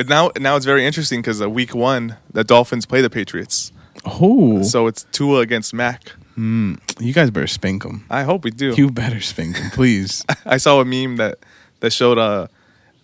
[0.07, 3.71] now now it's very interesting because uh, week one the Dolphins play the Patriots,
[4.05, 6.13] Oh, so it's Tua against Mac.
[6.37, 8.05] mm, you guys better spank him.
[8.09, 8.73] I hope we do.
[8.75, 10.25] You better spank him, please.
[10.45, 11.37] I saw a meme that
[11.81, 12.47] that showed uh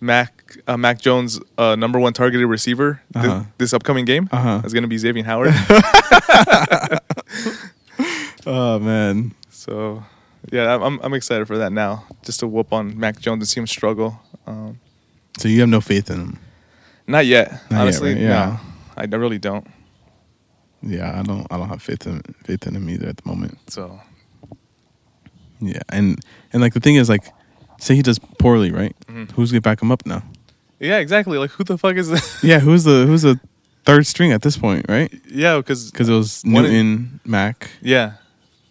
[0.00, 3.42] Mac uh, Mac Jones uh, number one targeted receiver thi- Uh-huh.
[3.58, 4.62] this, upcoming game Uh-huh.
[4.64, 5.52] is going to be Xavier Howard.
[8.46, 10.02] oh man, so
[10.50, 13.60] yeah, I'm I'm excited for that now, just to whoop on Mac Jones and see
[13.60, 14.20] him struggle.
[14.46, 14.78] Um,
[15.38, 16.38] so you have no faith in him?
[17.06, 18.12] not yet, Not yet, honestly.
[18.14, 18.20] right?
[18.22, 18.58] Yeah.
[18.96, 19.66] no, I, really don't.
[20.82, 21.46] Yeah, I don't.
[21.50, 23.58] I don't have faith in faith in him either at the moment.
[23.70, 24.00] So
[25.60, 26.18] Yeah, and
[26.52, 27.24] and like the thing is, like,
[27.80, 28.94] say he does poorly, right?
[29.06, 29.30] Mhm.
[29.32, 30.22] Who's gonna back him up now?
[30.80, 31.38] Yeah, exactly.
[31.38, 32.42] Like who the fuck is this?
[32.44, 33.38] Yeah, who's the who's the
[33.84, 35.12] third string at this point, right?
[35.28, 37.70] yeah, because Because it was Newton, Mac.
[37.80, 38.12] yeah.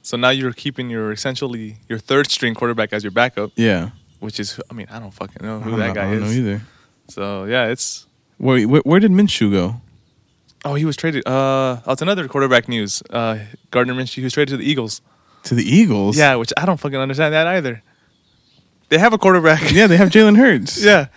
[0.02, 3.90] So now you're keeping your essentially your third string quarterback as your backup, Yeah,
[4.20, 6.36] which is I mean I don't fucking know who that guy I don't is.
[6.36, 6.62] know either.
[7.10, 9.82] So yeah, it's Where, where where did Minshew go?
[10.66, 11.28] Oh, he was traded.
[11.28, 13.02] Uh, oh, it's another quarterback news.
[13.10, 13.40] Uh,
[13.72, 15.02] Gardner Minshew, he was traded to the Eagles.
[15.44, 16.18] To the Eagles.
[16.18, 17.84] Yeah, which I don't fucking understand that either.
[18.90, 19.72] They have a quarterback.
[19.72, 19.88] yeah.
[19.88, 20.84] They have Jalen Hurts.
[20.84, 21.08] yeah.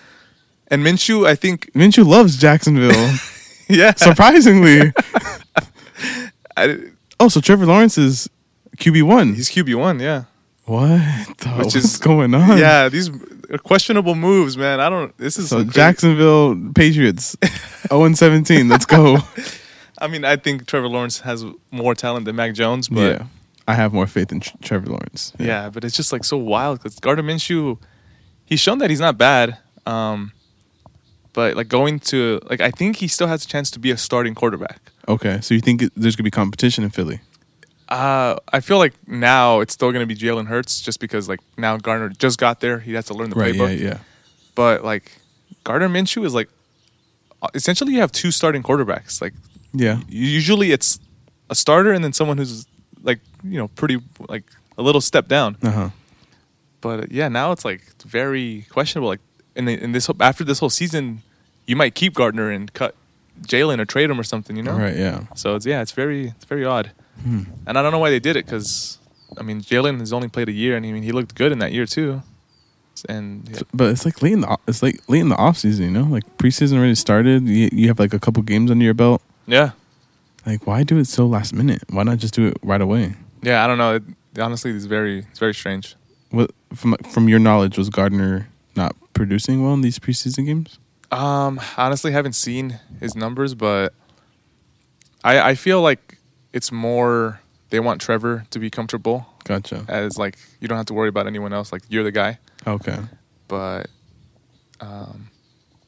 [0.70, 3.14] And Minshew, I think, Minshew loves Jacksonville.
[3.68, 3.94] yeah.
[3.94, 4.92] Surprisingly.
[6.56, 6.78] I,
[7.18, 8.28] oh, so Trevor Lawrence is
[8.76, 9.34] QB one.
[9.34, 10.00] he's QB one.
[10.00, 10.24] Yeah.
[10.64, 10.88] What?
[11.38, 12.58] The, Which what's is- going on?
[12.58, 12.88] Yeah.
[12.88, 13.10] These
[13.50, 14.80] are questionable moves, man.
[14.80, 15.16] I don't.
[15.18, 17.36] This is So some crazy- Jacksonville Patriots,
[17.88, 18.68] zero and seventeen.
[18.68, 19.18] Let's go.
[19.98, 23.26] I mean, I think Trevor Lawrence has more talent than Mac Jones, but yeah,
[23.68, 25.32] I have more faith in Tr- Trevor Lawrence.
[25.38, 27.78] Yeah, but it's just like so wild because Gardner Minshew,
[28.46, 29.58] he's shown that he's not bad.
[29.84, 30.32] Um,
[31.32, 33.96] but like going to like I think he still has a chance to be a
[33.96, 34.80] starting quarterback.
[35.08, 37.20] Okay, so you think there's gonna be competition in Philly?
[37.88, 41.40] Uh, I feel like now it's still going to be Jalen Hurts just because like
[41.58, 42.78] now Gardner just got there.
[42.78, 43.52] He has to learn the Right.
[43.52, 43.64] Yeah.
[43.66, 43.80] playbook.
[43.80, 43.98] Yeah.
[44.54, 45.18] But like
[45.64, 46.48] Gardner Minshew is like
[47.42, 49.20] uh, essentially you have two starting quarterbacks.
[49.20, 49.34] Like
[49.72, 49.98] Yeah.
[50.08, 51.00] usually it's
[51.48, 52.64] a starter and then someone who's
[53.02, 54.44] like you know pretty like
[54.78, 55.56] a little step down.
[55.60, 55.90] Uh huh.
[56.80, 59.08] But yeah, now it's like very questionable.
[59.08, 59.20] Like
[59.56, 61.22] in the, in this after this whole season,
[61.66, 62.94] you might keep Gardner and cut
[63.42, 64.56] Jalen or trade him or something.
[64.56, 64.76] You know.
[64.76, 64.96] Right.
[64.96, 65.24] Yeah.
[65.34, 66.90] So it's yeah, it's very it's very odd,
[67.22, 67.42] Hmm.
[67.66, 68.98] and I don't know why they did it because
[69.38, 71.58] I mean Jalen has only played a year, and I mean he looked good in
[71.60, 72.22] that year too.
[73.08, 75.86] And yeah, But it's like late in the it's like late in the off season.
[75.86, 77.48] You know, like preseason already started.
[77.48, 79.22] You, you have like a couple games under your belt.
[79.46, 79.70] yeah,
[80.44, 81.82] Like, why do it so last minute?
[81.88, 83.14] Why not just do it right away?
[83.42, 83.94] yeah, I don't know.
[83.96, 84.02] It,
[84.38, 85.96] honestly, it's very it's very strange.
[86.30, 88.48] What from from your knowledge was Gardner
[88.80, 90.78] not producing well in these preseason games?
[91.12, 93.92] Um, honestly, haven't seen his numbers, but
[95.24, 96.18] I I feel like
[96.52, 97.40] it's more
[97.70, 99.84] they want Trevor to be comfortable Gotcha.
[99.88, 101.72] as like you don't have to worry about anyone else.
[101.72, 102.38] Like you're the guy.
[102.66, 102.98] Okay.
[103.48, 103.88] But
[104.80, 105.30] um,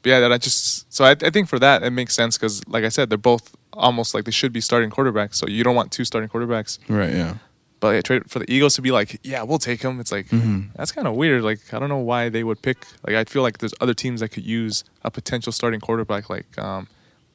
[0.01, 2.61] but yeah, that I just so I, I think for that it makes sense because
[2.67, 5.35] like I said, they're both almost like they should be starting quarterbacks.
[5.35, 6.79] So you don't want two starting quarterbacks.
[6.87, 7.13] Right.
[7.13, 7.35] Yeah.
[7.83, 9.99] But trade for the Eagles to be like, yeah, we'll take him.
[9.99, 10.69] It's like Mhm.
[10.77, 11.43] that's kind of weird.
[11.43, 12.77] Like I don't know why they would pick.
[13.05, 16.47] Like I feel like there's other teams that could use a potential starting quarterback, like
[16.57, 16.87] um,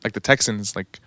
[0.05, 0.75] like the Texans.
[0.75, 1.01] Like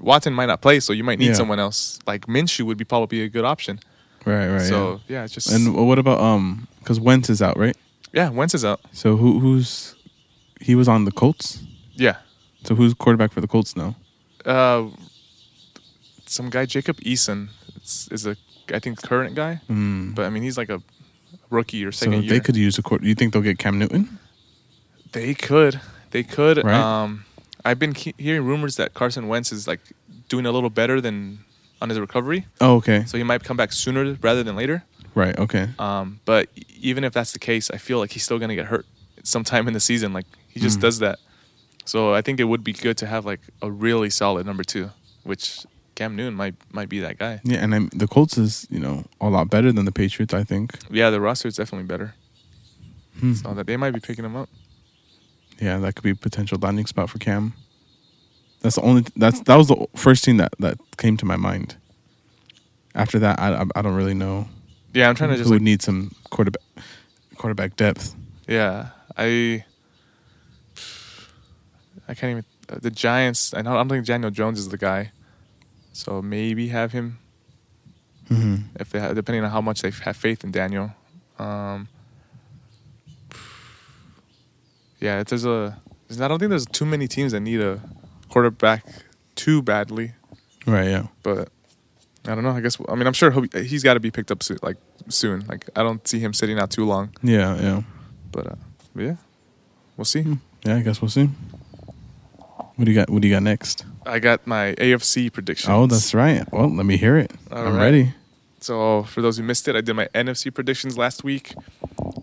[0.00, 1.40] Watson might not play, so you might need Yeah.
[1.42, 1.98] someone else.
[2.06, 3.80] Like Minshew would be probably a good option.
[4.26, 4.48] Right.
[4.48, 4.68] Right.
[4.68, 5.50] so yeah, it's just.
[5.50, 6.68] And what about um?
[6.80, 7.76] Because Wentz is out, right?
[8.12, 8.80] yeah, Wentz is out.
[8.92, 9.94] So who who's
[10.60, 11.62] he was on the Colts.
[11.94, 12.16] Yeah,
[12.66, 13.94] So who's quarterback for the Colts now?
[14.44, 14.82] uh,
[16.26, 17.48] some guy Jacob Eason
[17.82, 18.36] is, is a
[18.72, 20.14] I think current guy, Mm.
[20.14, 20.80] but I mean he's like a
[21.50, 22.30] rookie or So second year.
[22.34, 23.02] they could use a court.
[23.02, 24.18] You think they'll get Cam Newton?
[25.12, 25.80] They could.
[26.12, 26.62] They could.
[26.64, 26.74] Right.
[26.74, 27.24] Um,
[27.64, 29.80] I've been he- hearing rumors that Carson Wentz is like
[30.28, 31.40] doing a little better than
[31.82, 33.04] on his recovery, Oh, okay.
[33.06, 34.84] so he might come back sooner rather than later.
[35.14, 35.36] Right.
[35.38, 35.70] Okay.
[35.78, 38.86] Um, but even if that's the case, I feel like he's still gonna get hurt
[39.24, 40.12] sometime in the season.
[40.12, 40.82] Like he just Mm.
[40.82, 41.18] does that.
[41.86, 44.90] So I think it would be good to have like a really solid number two,
[45.24, 45.64] which
[46.00, 47.42] Cam Newton might might be that guy.
[47.44, 50.32] Yeah, and I'm, the Colts is you know a lot better than the Patriots.
[50.32, 50.72] I think.
[50.90, 52.14] Yeah, the roster is definitely better,
[53.20, 53.34] Hmm.
[53.34, 54.48] so that they might be picking him up.
[55.60, 57.52] Yeah, that could be a potential landing spot for Cam.
[58.62, 59.04] That's the only.
[59.14, 61.76] That's that was the first thing that that came to my mind.
[62.94, 64.48] After that, I I, I don't really know
[64.94, 66.62] Yeah, I'm trying to who just would like, need some quarterback
[67.36, 68.14] quarterback depth.
[68.48, 69.64] Yeah, I
[72.08, 72.44] I can't even.
[72.68, 73.52] The Giants.
[73.52, 75.12] I don't, I don't think Daniel Jones is the guy,
[75.92, 77.18] so maybe have him
[78.30, 78.76] Mm-hmm.
[78.78, 80.92] if they have, depending on how much they have faith in Daniel.
[81.38, 81.88] Um,
[85.00, 85.76] yeah, there's a.
[86.08, 87.80] There's, I don't think there's too many teams that need a
[88.28, 88.84] quarterback
[89.34, 90.12] too badly,
[90.66, 90.88] Right.
[90.88, 91.06] Yeah.
[91.22, 91.48] but
[92.28, 92.50] I don't know.
[92.50, 94.58] I guess I mean I'm sure he'll be, he's got to be picked up soon,
[94.62, 94.76] like
[95.08, 95.44] soon.
[95.48, 97.10] Like I don't see him sitting out too long.
[97.22, 97.56] Yeah.
[97.60, 97.82] Yeah.
[98.30, 98.54] But, uh,
[98.94, 99.16] but yeah,
[99.96, 100.22] we'll see.
[100.22, 100.34] Hmm.
[100.64, 101.28] Yeah, I guess we'll see.
[102.80, 103.10] What do you got?
[103.10, 103.84] What do you got next?
[104.06, 105.68] I got my AFC predictions.
[105.68, 106.50] Oh, that's right.
[106.50, 107.30] Well, let me hear it.
[107.52, 107.82] All I'm right.
[107.82, 108.14] ready.
[108.60, 111.52] So for those who missed it, I did my NFC predictions last week.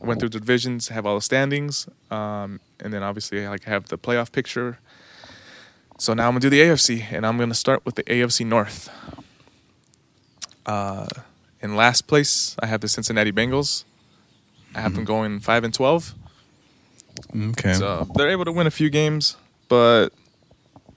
[0.02, 3.90] Went through the divisions, have all the standings, um, and then obviously I like have
[3.90, 4.80] the playoff picture.
[6.00, 8.90] So now I'm gonna do the AFC, and I'm gonna start with the AFC North.
[10.66, 11.06] Uh,
[11.62, 13.84] in last place, I have the Cincinnati Bengals.
[14.74, 16.16] I have them going five and twelve.
[17.52, 17.74] Okay.
[17.74, 19.38] So they're able to win a few games,
[19.70, 20.10] but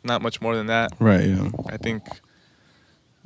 [0.05, 0.93] not much more than that.
[0.99, 1.25] right.
[1.27, 1.51] Yeah.
[1.69, 2.03] I think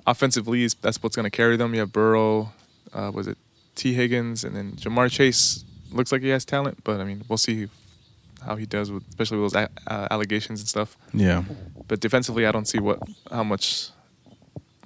[0.06, 1.74] offensively, is- that's what's going to carry them.
[1.74, 2.52] You have Burrow,
[2.92, 3.38] uh, was it
[3.74, 7.38] Tee Higgins, and then Ja'Marr Chase looks like he has talent, but I mean, we'll
[7.38, 7.68] see
[8.44, 10.96] how he does with, especially with those a- uh, allegations and stuff.
[11.12, 11.44] Yeah.
[11.88, 12.98] But defensively, I don't see what
[13.30, 13.90] how much.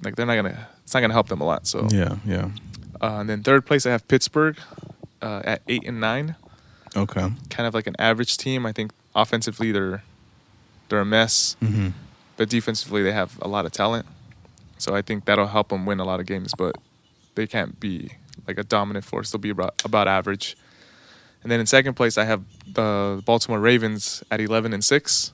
[0.01, 1.67] Like they're not gonna, it's not gonna help them a lot.
[1.67, 2.15] So, Yeah.
[2.25, 2.51] Yeah.
[3.01, 4.57] uh, and then third place, I have Pittsburgh
[5.21, 6.35] uh, at eight and nine,
[6.95, 7.29] Okay.
[7.49, 8.65] kind of like an average team.
[8.65, 10.03] I think offensively they're
[10.89, 11.55] they're a mess.
[11.61, 11.89] Mm-hmm.
[12.37, 14.05] but defensively they have a lot of talent.
[14.77, 16.75] So I think that'll help them win a lot of games, but
[17.35, 18.11] they can't be
[18.47, 19.31] like a dominant force.
[19.31, 20.55] They'll be about, about average.
[21.43, 25.33] And then in second place, I have the Baltimore Ravens at 11 and 6.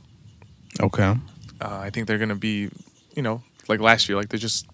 [0.82, 1.16] Okay.
[1.62, 2.70] Uh, I think they're going to be,
[3.16, 4.18] you know, like last year.
[4.18, 4.68] Like they're just,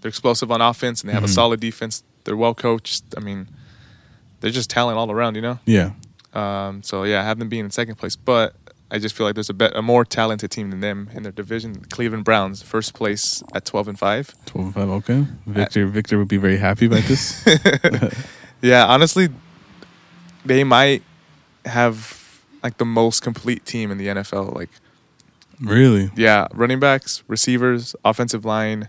[0.00, 1.26] they're explosive on offense and they have Mhm.
[1.26, 2.02] a solid defense.
[2.24, 3.02] They're well coached.
[3.16, 3.48] I mean,
[4.40, 5.58] they're just talent all around, you know?
[5.66, 5.90] Yeah.
[6.34, 8.54] Um, so yeah, I have them being in second place, but
[8.90, 11.32] I just feel like there's a, bet, a more talented team than them in their
[11.32, 11.82] division.
[11.90, 14.34] Cleveland Browns, first place at 12 and 5.
[14.46, 14.88] Twelve and five.
[14.88, 15.26] Okay.
[15.46, 15.86] Victor.
[15.86, 17.44] Victor would be very happy about this.
[18.60, 19.28] Yeah, honestly,
[20.44, 21.02] they might
[21.64, 24.54] have like the most complete team in the NFL.
[24.54, 24.70] Like,
[25.60, 26.10] really.
[26.16, 28.88] yeah, running backs, receivers, offensive line,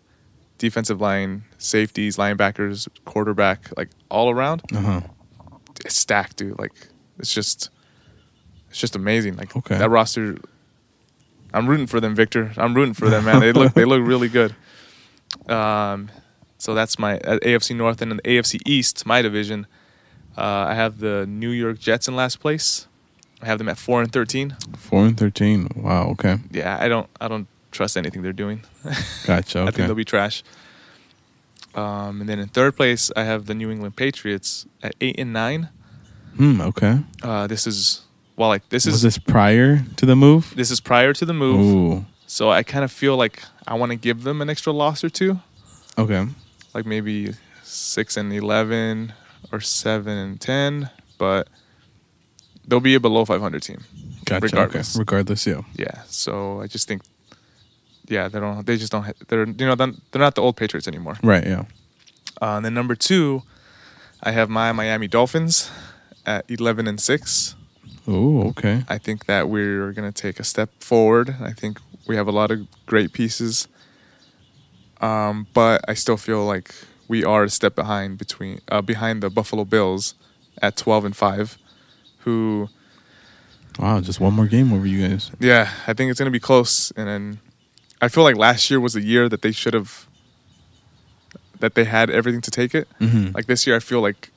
[0.57, 4.63] defensive line, safeties, linebackers, quarterback, like all around.
[4.73, 5.01] Uh huh.
[5.85, 6.57] It's stacked, dude.
[6.59, 6.73] Like,
[7.19, 7.69] it's just,
[8.69, 9.35] it's just amazing.
[9.37, 9.77] Like Okay.
[9.77, 10.37] that roster.
[11.53, 12.51] I'm rooting for them, Victor.
[12.57, 13.39] I'm rooting for them, man.
[13.39, 14.55] They look, they look really good.
[15.47, 16.09] Um,
[16.57, 19.65] so that's my uh, AFC North and then the AFC East, my division.
[20.37, 22.87] Uh, I have the New York Jets in last place.
[23.41, 24.55] I have them at four and thirteen.
[24.77, 25.69] Four and thirteen.
[25.75, 26.09] Wow.
[26.09, 26.37] Okay.
[26.51, 28.63] Yeah, I don't, I don't trust anything they're doing.
[29.25, 29.61] Gotcha.
[29.61, 30.43] I think they'll be trash.
[31.75, 35.31] Um, and then in third place, I have the New England Patriots at eight and
[35.33, 35.69] nine.
[36.35, 36.61] Hmm.
[36.61, 36.99] Okay.
[37.23, 38.01] Uh, this is
[38.39, 40.53] well, like this Was is this prior to the move?
[40.55, 42.05] this is prior to the move, Ooh.
[42.25, 45.09] so I kind of feel like I want to give them an extra loss or
[45.09, 45.39] two,
[45.97, 46.25] Okay.
[46.73, 47.33] like maybe
[47.63, 49.13] six and eleven
[49.51, 51.47] or seven and ten, but
[52.67, 53.83] they'll be a below five hundred team.
[54.25, 54.45] Gotcha.
[54.45, 54.95] Regardless.
[54.95, 54.99] Okay.
[55.01, 55.45] Regardless.
[55.47, 55.61] Yeah.
[55.75, 57.01] Yeah, so I just think,
[58.07, 60.55] yeah, they don't, they just don't, ha- they're you know they're they're not the old
[60.55, 61.17] Patriots anymore.
[61.23, 61.45] Right.
[61.45, 61.65] Yeah.
[62.41, 63.43] Uh, and then number two,
[64.23, 65.69] I have my Miami Dolphins
[66.25, 67.55] at eleven and six.
[68.09, 68.41] Ooh.
[68.49, 68.83] Okay.
[68.89, 71.35] I think that we're going to take a step forward.
[71.41, 73.67] I think we have a lot of great pieces.
[74.99, 76.73] Um, but I still feel like
[77.07, 80.15] we are a step behind between uh, behind the Buffalo Bills
[80.61, 81.57] at 12 and 5
[82.19, 82.69] who
[83.77, 84.01] Wow.
[84.01, 85.31] Just one more game over you guys.
[85.39, 87.39] yeah, I think it's going to be close and then
[88.01, 90.07] I feel like last year was the year that they should have
[91.59, 92.87] that they had everything to take it.
[92.99, 93.31] Mm-hmm.
[93.33, 94.31] Like this year I feel like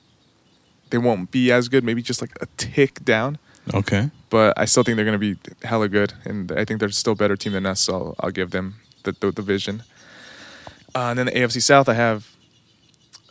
[0.90, 3.38] they won't be as good, maybe just like a tick down.
[3.74, 4.10] Okay.
[4.30, 5.36] but I still think they're going to be
[5.66, 7.80] hella good, and I think they're still a better team than us.
[7.80, 9.82] So I'll, I'll give them the the, the vision.
[10.94, 12.28] Uh, and then the AFC South, I have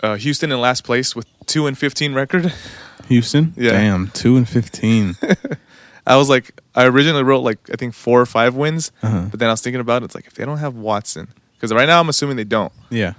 [0.01, 2.53] uh, Houston in last place with two and fifteen record.
[3.07, 3.53] Houston.
[3.57, 3.71] Yeah.
[3.73, 4.07] Damn.
[4.09, 5.15] Two and fifteen.
[6.07, 9.25] I was like, I originally wrote like I think four or five wins, Uh-huh.
[9.29, 10.05] but then I was thinking about it.
[10.05, 12.71] It's like if they don't have Watson, because right now I'm assuming they don't.
[12.89, 13.13] yeah.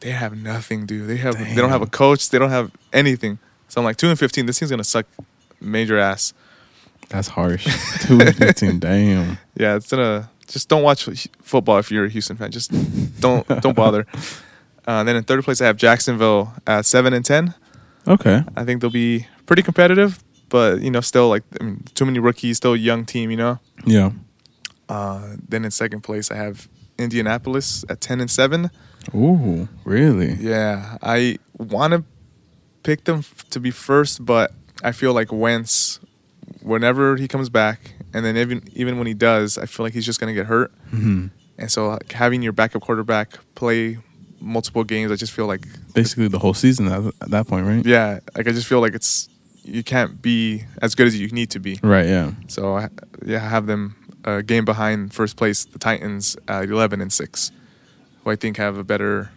[0.00, 1.08] They have nothing, dude.
[1.08, 2.28] They have they don't have a coach.
[2.30, 3.38] They don't have anything.
[3.68, 4.46] So I'm like two and fifteen.
[4.46, 5.06] This team's gonna suck
[5.60, 6.32] major ass.
[7.08, 7.64] That's harsh.
[8.06, 8.78] Two and fifteen.
[8.78, 9.38] Damn.
[9.56, 11.08] Yeah, it's gonna just don't watch
[11.42, 12.50] football if you're a Houston fan.
[12.50, 12.70] Just
[13.20, 14.06] don't don't bother.
[14.88, 17.54] Uh, then in third place, I have Jacksonville at seven and ten.
[18.06, 18.44] Okay.
[18.56, 22.20] I think they'll be pretty competitive, but you know, still like I mean, too many
[22.20, 23.32] rookies, still a young team.
[23.32, 23.58] You know.
[23.84, 24.12] Yeah.
[24.88, 28.70] Uh, then in second place, I have Indianapolis at ten and seven.
[29.12, 29.68] Ooh.
[29.84, 30.34] Really?
[30.34, 32.04] Yeah, I want to
[32.84, 34.52] pick them f- to be first, but
[34.82, 36.00] I feel like Wentz,
[36.62, 40.06] whenever he comes back, and then even even when he does, I feel like he's
[40.06, 40.70] just gonna get hurt.
[40.90, 41.26] hmm
[41.58, 43.98] And so like, having your backup quarterback play
[44.40, 45.62] multiple games, I just feel like
[45.94, 47.84] Basically the whole season at, at that point, right?
[47.84, 49.28] yeah, like I just feel like it's
[49.64, 51.80] you can't be as good as you need to be.
[51.82, 52.06] Right.
[52.06, 52.32] Yeah.
[52.46, 52.88] So I,
[53.24, 57.50] yeah, have them a game behind first place, the Titans at eleven and six,
[58.22, 59.30] who I think have a better,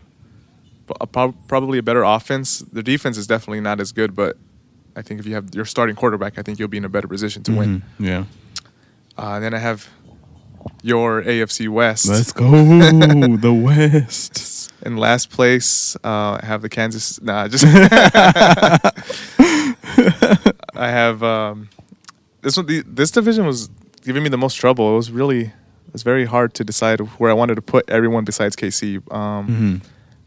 [1.01, 2.59] a prob- probably a better offense.
[2.59, 4.37] Their defense is definitely not as good, but
[4.95, 7.07] I think if you have your starting quarterback, I think you'll be in a better
[7.07, 7.83] position to win.
[7.99, 8.05] Mhm.
[8.05, 8.23] Yeah.
[9.17, 9.87] Uh, then I have
[10.83, 12.07] your AFC West.
[12.07, 14.71] Let's go the West.
[14.85, 17.21] In last place, uh, I have the Kansas.
[17.21, 17.65] Nah, just
[20.75, 21.69] I have um,
[22.41, 22.65] this one.
[22.65, 23.69] The, this division was
[24.03, 24.93] giving me the most trouble.
[24.93, 28.23] It was really, it was very hard to decide where I wanted to put everyone
[28.23, 28.97] besides KC.
[29.13, 29.81] Um, Mhm.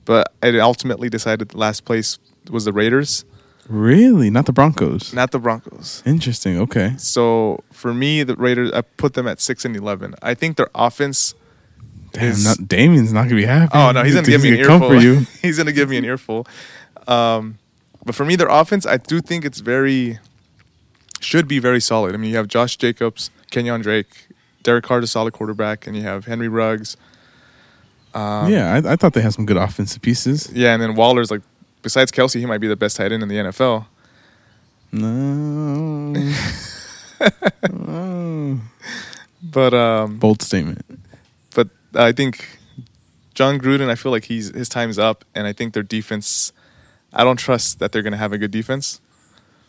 [0.05, 2.19] But I ultimately decided the last place
[2.51, 3.25] was the Raiders,
[3.69, 4.29] Really?
[4.31, 5.13] Not the Broncos.
[5.15, 6.03] not the Broncos.
[6.05, 6.59] Interesting.
[6.59, 6.95] Okay.
[6.99, 10.15] So for me, the Raiders, I put them at six and eleven.
[10.23, 11.35] I think their offense.
[12.13, 13.71] Damn, is- not, Damien's not gonna be happy.
[13.75, 14.89] Oh no, he's gonna give me an earful.
[14.89, 15.21] for you.
[15.43, 16.47] he's gonna give me an earful.
[17.07, 17.59] Um,
[18.05, 20.19] but for me, their offense, I do think it's very
[21.21, 22.15] should be very solid.
[22.15, 24.27] I mean, you have Josh Jacobs, Kenyon Drake,
[24.65, 26.97] Derek Carr, a solid quarterback, and you have Henry Ruggs.
[28.15, 30.51] Um, yeah, I, I thought they had some good offensive pieces.
[30.53, 31.41] yeah, and then Waller's like,
[31.83, 33.87] besides Kelce, he might be the best tight end in the NFL.
[34.93, 36.15] No.
[37.71, 38.61] No.
[39.43, 40.85] But um, Bold statement.
[41.55, 42.59] but I think
[43.35, 46.53] Jon Gruden, I feel like he's his time's up, and I think their defense.
[47.13, 49.01] I don't trust that they're gonna have a good defense.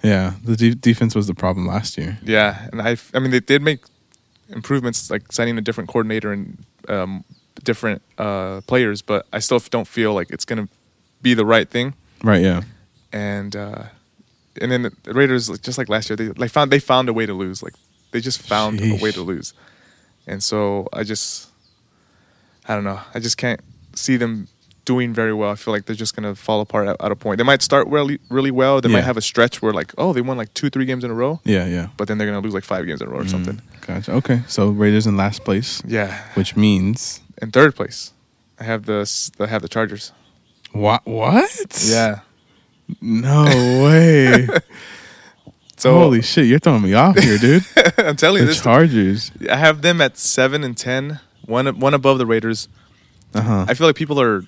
[0.03, 2.18] Yeah, the de- defense was the problem last year.
[2.24, 3.82] Yeah, and I, I mean, they did make
[4.49, 7.24] improvements, like signing a different coordinator and um,
[7.64, 10.68] different uh, players, but I still don't feel like it's gonna
[11.22, 11.93] be the right thing.
[12.24, 12.41] Right.
[12.41, 12.61] Yeah.
[13.11, 13.84] And uh,
[14.61, 17.26] and then the Raiders, just like last year, they like found they found a way
[17.26, 17.61] to lose.
[17.61, 17.74] Like
[18.11, 19.53] they just found a way to lose,
[20.28, 21.49] and so I just,
[22.67, 23.59] I don't know, I just can't
[23.95, 24.47] see them
[24.86, 25.49] doing very well.
[25.51, 27.38] I feel like they're just gonna fall apart at, at a point.
[27.38, 28.82] They might start really really well.
[28.82, 28.97] They Yeah.
[28.97, 31.13] might have a stretch where like, oh, they won like two three games in a
[31.13, 31.65] row, Yeah.
[31.65, 31.88] Yeah.
[31.97, 33.55] but then they're gonna lose like five games in a row or something.
[33.57, 34.11] Mm, Gotcha.
[34.13, 34.41] Okay.
[34.47, 36.17] So Raiders in last place, Yeah.
[36.36, 38.11] which means In third place,
[38.59, 39.09] I have the
[39.39, 40.11] I have the Chargers.
[40.74, 41.05] What?
[41.05, 41.84] What?
[41.89, 42.19] Yeah.
[43.01, 43.43] No
[43.84, 44.47] way.
[45.76, 46.45] So Holy shit!
[46.45, 47.65] You're throwing me off here, dude.
[47.97, 48.61] I'm telling you the this.
[48.61, 49.32] Chargers.
[49.51, 52.69] I have them at seven and ten, one one above the Raiders.
[53.34, 53.65] Uh huh.
[53.67, 54.43] I feel like people are.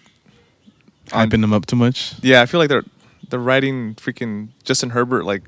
[1.12, 2.14] on- Hyping them up too much.
[2.22, 2.86] Yeah, I feel like they're
[3.30, 5.44] they're writing freaking Justin Herbert like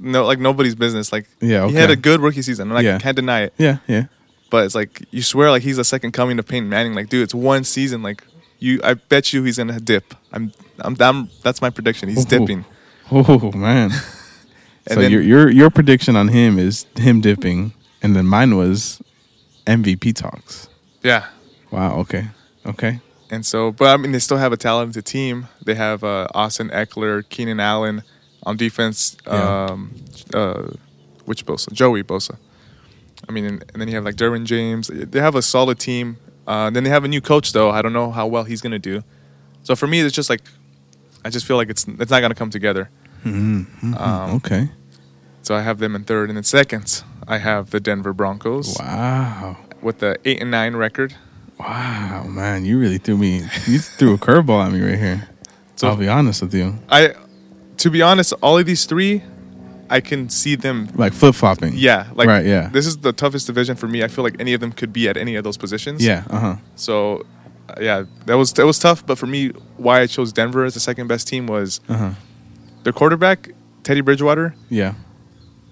[0.00, 1.12] no like nobody's business.
[1.12, 2.70] Like Yeah, he had a good rookie season.
[2.70, 2.98] and I Yeah.
[2.98, 3.54] can't deny it.
[3.58, 3.78] Yeah.
[3.86, 4.04] Yeah.
[4.48, 6.94] But it's like you swear like he's the second coming of Peyton Manning.
[6.94, 8.02] Like, dude, it's one season.
[8.02, 8.24] Like
[8.58, 10.14] you, I bet you he's gonna dip.
[10.32, 12.08] I'm I'm, I'm that's my prediction.
[12.08, 12.38] He's Ooh.
[12.38, 12.64] dipping.
[13.10, 13.90] Oh man.
[14.88, 19.02] So then- your your your prediction on him is him dipping, and then mine was
[19.66, 20.68] MVP talks.
[21.02, 21.26] Yeah.
[21.70, 21.98] Wow.
[21.98, 22.28] Okay.
[22.64, 23.00] Okay.
[23.30, 25.48] And so, but I mean, they still have a talented team.
[25.62, 28.02] They have uh, Austin Ekeler, Keenan Allen
[28.44, 29.18] on defense.
[29.26, 29.66] Yeah.
[29.66, 29.94] Um,
[30.32, 30.70] uh,
[31.26, 31.70] which Bosa?
[31.70, 32.38] Joey Bosa.
[33.28, 34.88] I mean, and, and then you have like Derwin James.
[34.88, 36.16] They have a solid team.
[36.48, 37.70] Uh, then they have a new coach, though.
[37.70, 39.04] I don't know how well he's gonna do.
[39.64, 40.40] So for me, it's just like,
[41.24, 42.88] I just feel like it's it's not gonna come together.
[43.24, 43.94] Mm-hmm.
[43.94, 44.70] Um, okay.
[45.42, 49.56] So I have them in third, and in second, I have the Denver Broncos Wow.
[49.82, 51.14] with the eight and nine record.
[51.60, 53.42] Wow, man, you really threw me.
[53.66, 55.28] You threw a curveball at me right here.
[55.76, 57.14] So- I'll be honest with you, I,
[57.76, 59.22] to be honest, all of these three,
[59.90, 61.72] I can see them like flip flopping.
[61.76, 62.68] Yeah, like Right, yeah.
[62.68, 64.02] This is the toughest division for me.
[64.02, 66.04] I feel like any of them could be at any of those positions.
[66.04, 66.24] Yeah.
[66.28, 66.56] Uh huh.
[66.76, 67.24] So,
[67.80, 69.04] yeah, that was that was tough.
[69.06, 72.10] But for me, why I chose Denver as the second best team was Uh huh.
[72.84, 73.50] their quarterback,
[73.82, 74.54] Teddy Bridgewater.
[74.68, 74.94] Yeah.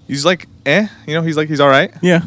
[0.07, 2.23] He's like, eh, you know, he's like he's all right, Yeah.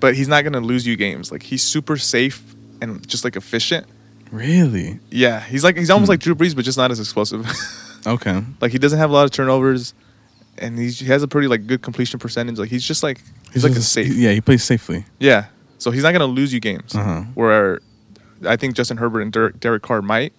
[0.00, 1.30] but he's not gonna lose you games.
[1.32, 2.42] Like he's super safe
[2.80, 3.86] and just like efficient.
[4.30, 4.98] Really?
[5.10, 7.46] Yeah, he's like he's almost like Drew Brees, but just not as explosive.
[8.04, 8.42] Okay.
[8.60, 9.94] like he doesn't have a lot of turnovers,
[10.58, 12.58] and he's, he has a pretty like good completion percentage.
[12.58, 13.20] Like he's just like
[13.52, 14.12] he's, like a safe.
[14.14, 15.04] Yeah, he plays safely.
[15.18, 15.46] Yeah.
[15.78, 16.94] So he's not going to lose you games.
[16.94, 17.22] Uh-huh.
[17.34, 17.80] Where
[18.46, 20.32] I think Justin Herbert and Der- Derek Carr might.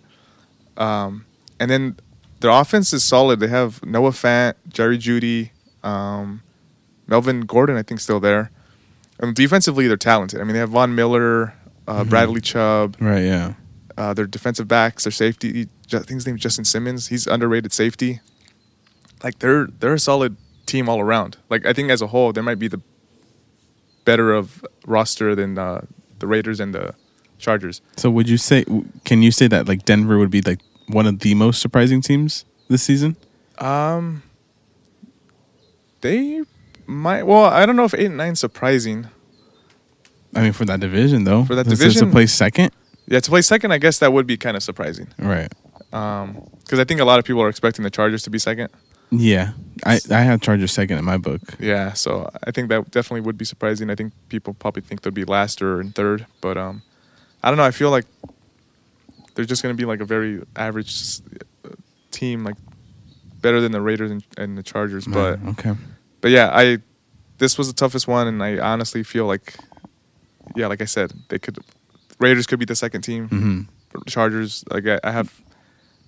[0.78, 1.26] Um,
[1.60, 1.98] and then
[2.40, 3.40] their offense is solid.
[3.40, 5.52] They have Noah Fant, Jerry Jeudy,
[5.84, 6.42] um,
[7.08, 8.52] Melvin Gordon, I think, still there.
[9.20, 10.42] And defensively, they're talented.
[10.42, 11.54] I mean, they have Von Miller,
[11.88, 12.10] uh, Mm-hmm.
[12.10, 13.24] Bradley Chubb, Right.
[13.26, 13.54] Yeah.
[13.98, 15.68] uh, their defensive backs, their safety.
[15.88, 17.08] I think his name's Justin Simmons.
[17.08, 18.22] He's underrated safety.
[19.24, 21.38] Like they're they're a solid team all around.
[21.50, 22.82] Like I think as a whole, they might be the
[24.06, 25.86] better of roster than uh,
[26.20, 26.94] the Raiders and the
[27.38, 27.82] Chargers.
[27.98, 28.66] So would you say?
[29.06, 32.46] Can you say that like Denver would be like one of the most surprising teams
[32.70, 33.16] this season?
[33.60, 34.24] Um,
[36.02, 36.44] they
[36.86, 37.24] might.
[37.24, 39.08] Well, I don't know if eight and nine surprising.
[40.36, 41.46] I mean, for that division though.
[41.46, 42.72] For that division- to play second.
[43.06, 45.08] Yeah, to play second, I guess that would be kind of surprising.
[45.20, 45.52] Right.
[45.92, 48.70] Um, because I think a lot of people are expecting the Chargers to be second.
[49.12, 49.54] Yeah.
[49.86, 51.42] I I have Chargers second in my book.
[51.60, 53.90] Yeah, so I think that definitely would be surprising.
[53.90, 56.82] I think people probably think they'd be last or in third, but um,
[57.44, 57.64] I don't know.
[57.66, 58.06] I feel like
[59.36, 61.20] they're just going to be like a very average
[61.66, 61.70] uh,
[62.12, 62.44] team.
[62.44, 62.56] Like
[63.42, 65.06] better than the Raiders and, and the Chargers.
[65.06, 65.74] But Mm, okay.
[66.22, 66.78] but yeah, I
[67.40, 69.56] this was the toughest one, and I honestly feel like
[70.56, 71.58] yeah, like I said, they could
[72.20, 73.28] Raiders could be the second team.
[73.28, 73.62] hmm
[74.08, 75.30] Chargers, like I, I have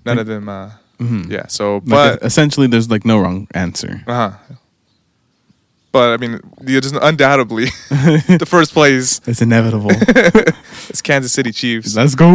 [0.05, 0.47] none of them.
[0.49, 4.03] Uh, hmm yeah, so Like, but essentially, there's like no wrong answer.
[4.07, 4.37] uh huh.
[5.91, 9.91] But I mean, the- just undoubtedly, the first place It's inevitable.
[10.89, 11.95] it's Kansas City Chiefs.
[11.95, 12.27] Let's go.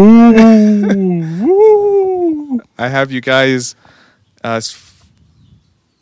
[2.79, 3.75] I have you guys.
[4.43, 4.61] Uh,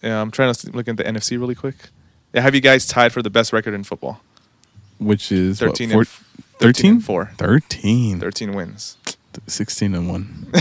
[0.03, 1.75] yeah, I'm trying to look at the NFC really quick.
[2.35, 4.21] I have you guys tied for the best record in football.
[5.01, 6.25] Which is what, 13 four- and f-
[6.61, 6.91] 13 13?
[6.93, 7.31] and 4.
[7.39, 8.21] 13.
[8.21, 8.97] 13 wins.
[9.49, 10.53] 16 and 1.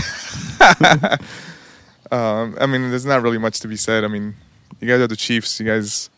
[2.10, 4.04] Um, I mean, there's not really much to be said.
[4.04, 4.34] I mean,
[4.80, 5.58] you guys are the Chiefs.
[5.60, 6.10] You guys,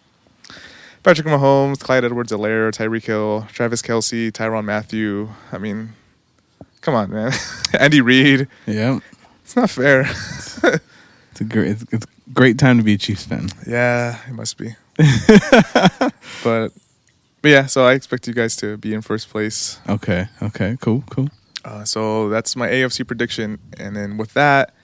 [1.03, 5.28] Patrick Mahomes, Clyde Edwards-Helaire, Tyreek Hill, Travis Kelce, Tyrann Mathieu.
[5.53, 5.95] I mean,
[6.80, 7.32] come on, man.
[7.78, 8.49] Andy Reid.
[8.66, 8.99] yeah.
[9.45, 10.05] It's not fair.
[11.32, 13.49] It's a great it's, it's a great time to be a Chiefs fan.
[13.66, 14.74] yeah, it must be.
[16.45, 16.72] but,
[17.41, 19.78] but yeah, so I expect you guys to be in first place.
[19.88, 20.26] Okay.
[20.43, 20.76] Okay.
[20.80, 21.05] Cool.
[21.09, 21.28] Cool.
[21.64, 24.74] Uh, so that's my AFC prediction, and then with that,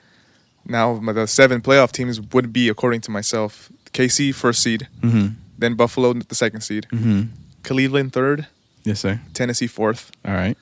[0.68, 5.34] now the seven playoff teams would be, according to myself, KC first seed, Mhm.
[5.58, 7.28] then Buffalo the second seed, Mhm.
[7.62, 8.46] Cleveland third,
[8.84, 9.20] Yes, sir.
[9.34, 10.56] Tennessee fourth, All right.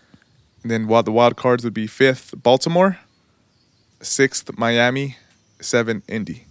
[0.62, 2.98] and then wild, the wild cards would be fifth Baltimore,
[4.00, 5.16] sixth Miami,
[5.60, 6.44] seven Indy.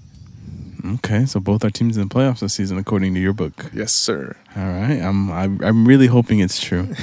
[0.86, 3.72] Okay, so both our teams in the playoffs this season, according to your book.
[3.74, 4.36] Yes, sir.
[4.56, 6.94] All right, I'm I'm, I'm really hoping it's true.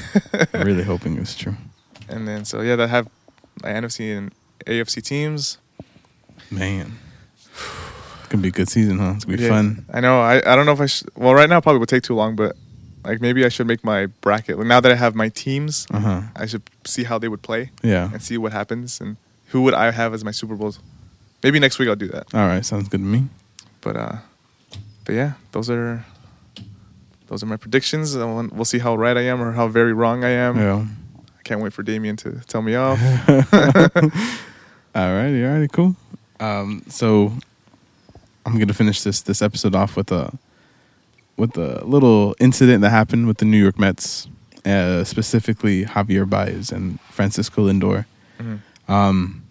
[0.52, 1.56] I'm really hoping it's true.
[2.08, 3.08] And then so yeah, that have
[3.62, 4.32] my NFC and
[4.66, 5.56] AFC teams.
[6.50, 6.98] Man,
[7.44, 9.12] it's gonna be a good season, huh?
[9.16, 9.84] It's gonna be Yeah, fun.
[9.92, 10.20] I know.
[10.20, 11.08] I, I don't know if I should.
[11.16, 12.56] Well, right now probably would take too long, but
[13.04, 14.58] like maybe I should make my bracket.
[14.58, 16.20] Like, now that I have my teams, Uh huh.
[16.36, 18.10] I should see how they would play Yeah.
[18.12, 19.16] and see what happens and
[19.48, 20.80] who would I have as my Super Bowls.
[21.42, 22.26] Maybe next week I'll do that.
[22.34, 23.28] All right, sounds good to me.
[23.80, 24.16] But uh,
[25.04, 26.04] but yeah, those are
[27.28, 28.16] those are my predictions.
[28.16, 30.56] We'll see how right I am or how very wrong I am.
[30.58, 30.84] Yeah.
[31.38, 32.98] I can't wait for Damien to tell me off.
[34.94, 35.94] All righty, all righty, cool.
[36.40, 37.32] Um, so
[38.46, 40.32] I'm gonna finish this this episode off with a
[41.36, 44.28] with a little incident that happened with the New York Mets,
[44.64, 48.04] uh, specifically Javier Baez and Francisco Lindor.
[48.40, 48.58] Mhm.
[48.88, 49.42] Um,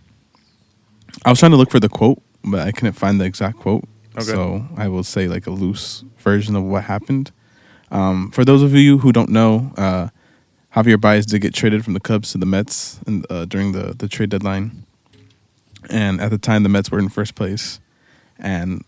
[1.26, 3.84] I was trying to look for the quote, but I couldn't find the exact quote.
[4.16, 4.26] Okay.
[4.26, 7.32] So I will say like a loose version of what happened.
[7.92, 10.10] Um, for those of you who don't know, uh,
[10.76, 13.96] Javier Baez did get traded from the Cubs to the Mets in, uh, during the,
[13.98, 14.84] the trade deadline.
[15.90, 17.80] And at the time, the Mets were in first place.
[18.38, 18.84] And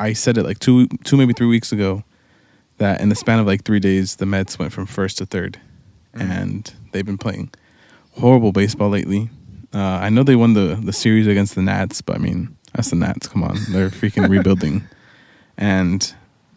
[0.00, 2.02] I said it like two, two maybe three weeks ago
[2.78, 5.56] that in the span of like three days, the Mets went from first to 3rd
[6.14, 6.30] Mhm.
[6.30, 7.50] And they've been playing
[8.12, 9.30] horrible baseball lately.
[9.72, 12.90] Uh, I know they won the, the series against the Nats, but I mean, that's
[12.90, 13.26] the Nats.
[13.26, 13.56] Come on.
[13.70, 14.84] They're freaking rebuilding.
[15.56, 16.14] And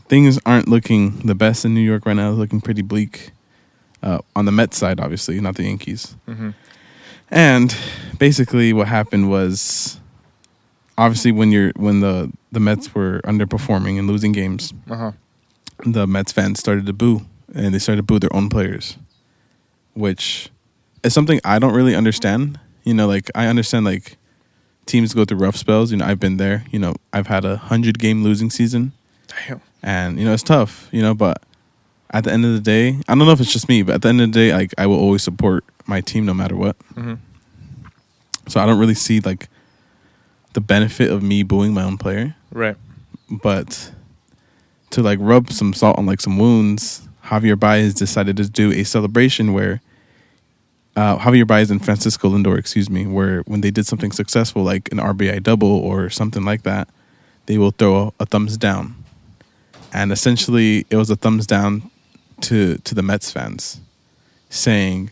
[0.07, 2.29] things aren't looking the best in New York right now.
[2.29, 3.31] It's looking pretty bleak.
[4.03, 6.15] Uh, on the Mets side, obviously, not the Yankees.
[6.27, 6.51] hmm
[7.29, 7.75] And
[8.19, 9.99] basically, what happened was,
[10.97, 15.11] obviously, when you're when the the Mets were underperforming and losing games, Uh huh.
[15.85, 18.97] the Mets fans started to boo, and they started to boo their own players,
[19.93, 20.49] which
[21.03, 22.59] is something I don't really understand.
[22.83, 24.17] You know, like I understand like
[24.85, 25.91] teams go through rough spells.
[25.91, 26.63] You know, I've been there.
[26.71, 28.93] You know, I've had a hundred game losing season,
[29.27, 29.59] Damn.
[29.83, 30.87] and you know it's tough.
[30.93, 31.43] You know, but
[32.11, 34.01] at the end of the day, I don't know if it's just me, but at
[34.03, 36.75] the end of the day, like I will always support my team no matter what.
[36.95, 37.15] hmm
[38.47, 39.47] So I don't really see like
[40.53, 42.75] the benefit of me booing my own player, Right.
[43.29, 43.91] but
[44.91, 48.83] to like rub some salt on like some wounds, Javier Baez decided to do a
[48.83, 49.81] celebration where
[50.95, 54.91] uh, Javier Baez and Francisco Lindor, excuse me, where when they did something successful like
[54.91, 56.87] an RBI double or something like that,
[57.45, 58.95] they will throw a, a thumbs down,
[59.93, 61.91] and essentially it was a thumbs down
[62.41, 63.79] to to the Mets fans,
[64.49, 65.11] saying,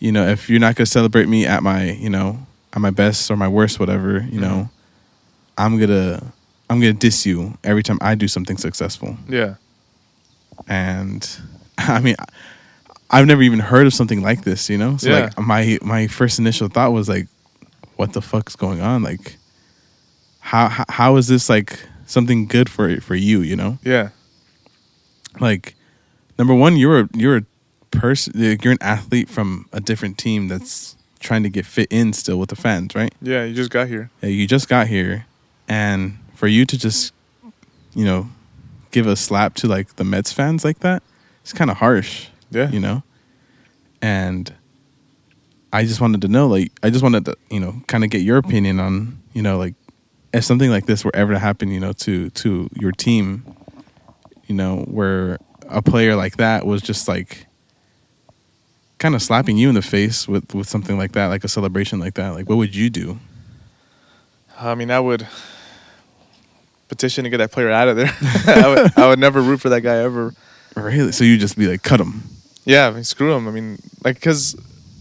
[0.00, 2.38] you know, if you're not gonna celebrate me at my, you know,
[2.72, 4.40] at my best or my worst, whatever, you mm-hmm.
[4.40, 4.70] know,
[5.56, 6.32] I'm gonna
[6.68, 9.16] I'm gonna diss you every time I do something successful.
[9.28, 9.54] Yeah.
[10.66, 11.28] And
[11.78, 12.16] I mean,
[13.10, 14.96] I've never even heard of something like this, you know.
[14.96, 17.28] So like my my first initial thought was like,
[17.96, 19.02] what the fuck's going on?
[19.02, 19.36] Like,
[20.40, 23.40] how how, how is this like something good for for you?
[23.40, 24.10] You know, Yeah.
[25.40, 25.74] like
[26.38, 27.44] number one, you're a, you're a
[27.90, 32.38] person, you're an athlete from a different team that's trying to get fit in still
[32.38, 33.14] with the fans, right?
[33.20, 33.44] Yeah.
[33.44, 34.10] You just got here.
[34.22, 35.26] Yeah, you just got here,
[35.68, 37.12] and for you to just,
[37.94, 38.28] you know,
[38.90, 41.02] give a slap to like the Mets fans like that,
[41.42, 42.70] it's kind of harsh, Yeah.
[42.70, 43.02] you know.
[44.02, 44.52] And
[45.72, 48.22] I just wanted to know, like, I just wanted to, you know, kind of get
[48.22, 49.74] your opinion on, you know, like,
[50.32, 53.44] if something like this were ever to happen, you know, to to your team,
[54.46, 55.38] you know, where
[55.68, 57.46] a player like that was just like
[59.00, 61.98] kind of slapping you in the face with with something like that, like a celebration
[61.98, 63.18] like that, like what would you do?
[64.60, 65.26] I mean, I would
[66.88, 68.12] petition to get that player out of there.
[68.46, 70.34] I, would, I would never root for that guy ever.
[70.76, 71.12] Really?
[71.12, 72.22] So you just be like, cut him.
[72.64, 73.48] Yeah, I mean, screw him.
[73.48, 74.54] I mean, like, because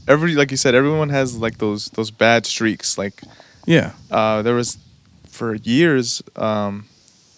[0.08, 2.97] every like you said, everyone has like those those bad streaks.
[2.97, 3.22] Like,
[3.66, 3.91] Yeah.
[4.10, 4.78] uh, there was
[5.28, 6.86] for years um,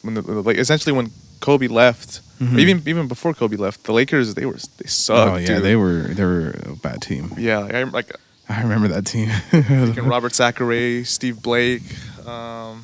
[0.03, 2.59] when the, like essentially when Kobe left, Mhm.
[2.59, 5.31] even even before Kobe left, the Lakers they were they sucked.
[5.31, 5.63] oh yeah, dude.
[5.63, 7.31] they were they were a bad team.
[7.37, 8.09] Yeah, like, I like
[8.49, 9.29] I remember that team.
[10.09, 11.83] Robert Zachary, Steve Blake.
[12.27, 12.83] Um,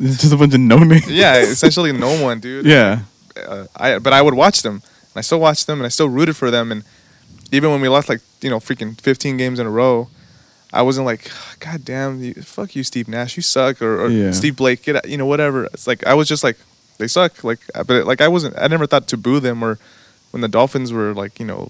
[0.00, 1.08] It's just a bunch of no names.
[1.10, 2.66] yeah, essentially no one, dude.
[2.66, 3.00] Yeah.
[3.36, 4.74] uh, I but I would watch them.
[5.14, 6.72] And I still watched them, and I still rooted for them.
[6.72, 6.82] And
[7.52, 10.08] even when we lost like you know freaking 15 games in a row,
[10.72, 11.30] I wasn't like,
[11.60, 14.32] God damn, you, fuck you, Steve Nash, you suck, or, or Yeah.
[14.32, 15.66] Steve Blake, get out, you know whatever.
[15.66, 16.56] It's like I was just like
[16.98, 18.54] they suck, like but like I wasn't.
[18.58, 19.78] I never thought to boo them or
[20.30, 21.68] when the Dolphins were like you know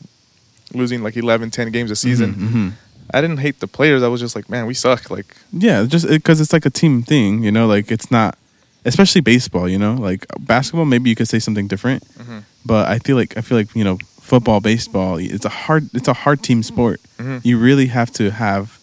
[0.73, 2.35] losing like 11, 10 games a season.
[2.35, 2.73] Mhm, mhm.
[3.13, 4.03] I didn't hate the players.
[4.03, 5.11] I was just like, man, we suck.
[5.11, 7.67] Like Yeah, just because it's like a team thing, you know.
[7.67, 8.37] Like it's not,
[8.85, 9.69] especially baseball.
[9.69, 10.87] You know, like basketball.
[10.87, 12.45] Maybe you could say something different, Mhm.
[12.65, 15.19] but I feel like I feel like you know, football, baseball.
[15.19, 15.91] It's a hard.
[15.95, 17.01] It's a hard team sport.
[17.19, 17.41] Mhm.
[17.45, 18.79] You really have to have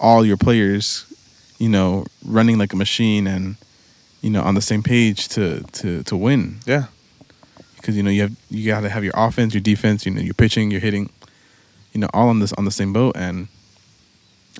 [0.00, 1.04] all your players,
[1.58, 3.54] you know, running like a machine and
[4.20, 6.58] you know on the same page to to to win.
[6.66, 6.84] yeah,
[7.76, 10.20] because you know you have you got to have your offense, your defense, you know,
[10.20, 11.10] your pitching, your hitting,
[11.92, 13.16] you know, all on this on the same boat.
[13.16, 13.48] And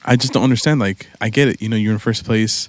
[0.04, 0.80] I just don't understand.
[0.80, 1.60] Like, I get it.
[1.60, 2.68] You know, you're in first place,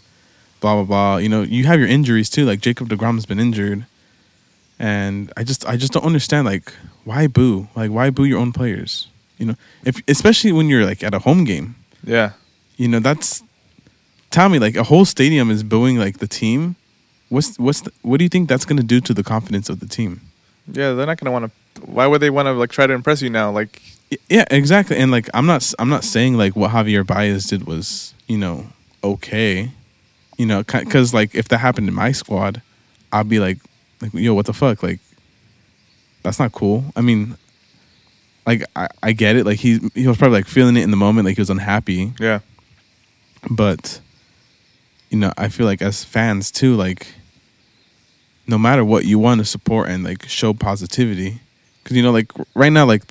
[0.59, 1.17] blah blah blah.
[1.17, 2.45] You know, you have your injuries too.
[2.45, 3.85] Like Jacob deGrom has been injured,
[4.79, 6.45] and I just I just don't understand.
[6.45, 6.73] Like,
[7.05, 7.67] why boo?
[7.75, 9.07] Like, why boo your own players?
[9.37, 11.75] You know, if especially when you're like at a home game.
[12.03, 12.33] yeah,
[12.77, 13.41] You know, that's
[14.29, 16.75] tell me like a whole stadium is booing like the team.
[17.31, 19.79] What's what's the, what do you think that's going to do to the confidence of
[19.79, 20.19] the team?
[20.67, 20.91] yeah.
[20.91, 21.81] They're not gonna want to.
[21.85, 23.51] Why would they want to like try to impress you now?
[23.51, 23.81] Like
[24.29, 24.97] Yeah, exactly.
[24.97, 28.67] And like I'm not I'm not saying like what Javier Baez did was, you know,
[29.01, 29.71] okay.
[30.37, 32.61] You know, cuz like if that happened in my squad,
[33.13, 33.59] I'd be like
[34.01, 34.83] like yo, what the fuck?
[34.83, 34.99] Like
[36.23, 36.83] that's not cool.
[36.97, 37.37] I mean,
[38.45, 39.45] like I, I get it.
[39.45, 42.13] Like he he was probably like feeling it in the moment like he was unhappy,
[42.19, 42.39] yeah,
[43.49, 44.01] but
[45.09, 47.07] you know, I feel like as fans too like
[48.51, 51.39] no matter what you want to support and like show positivity
[51.83, 53.03] cuz you know like right now like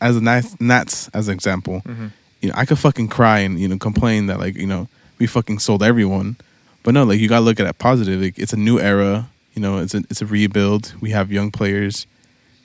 [0.00, 2.10] as a Nats, Nats as an example, Mhm.
[2.40, 4.88] you know, I could fucking cry and you know complain that like you know
[5.18, 6.36] we fucking sold everyone,
[6.82, 8.20] but no, like you gotta look at it positive.
[8.20, 10.94] Like it's a new era, you know, it's a it's a rebuild.
[11.00, 12.06] We have young players,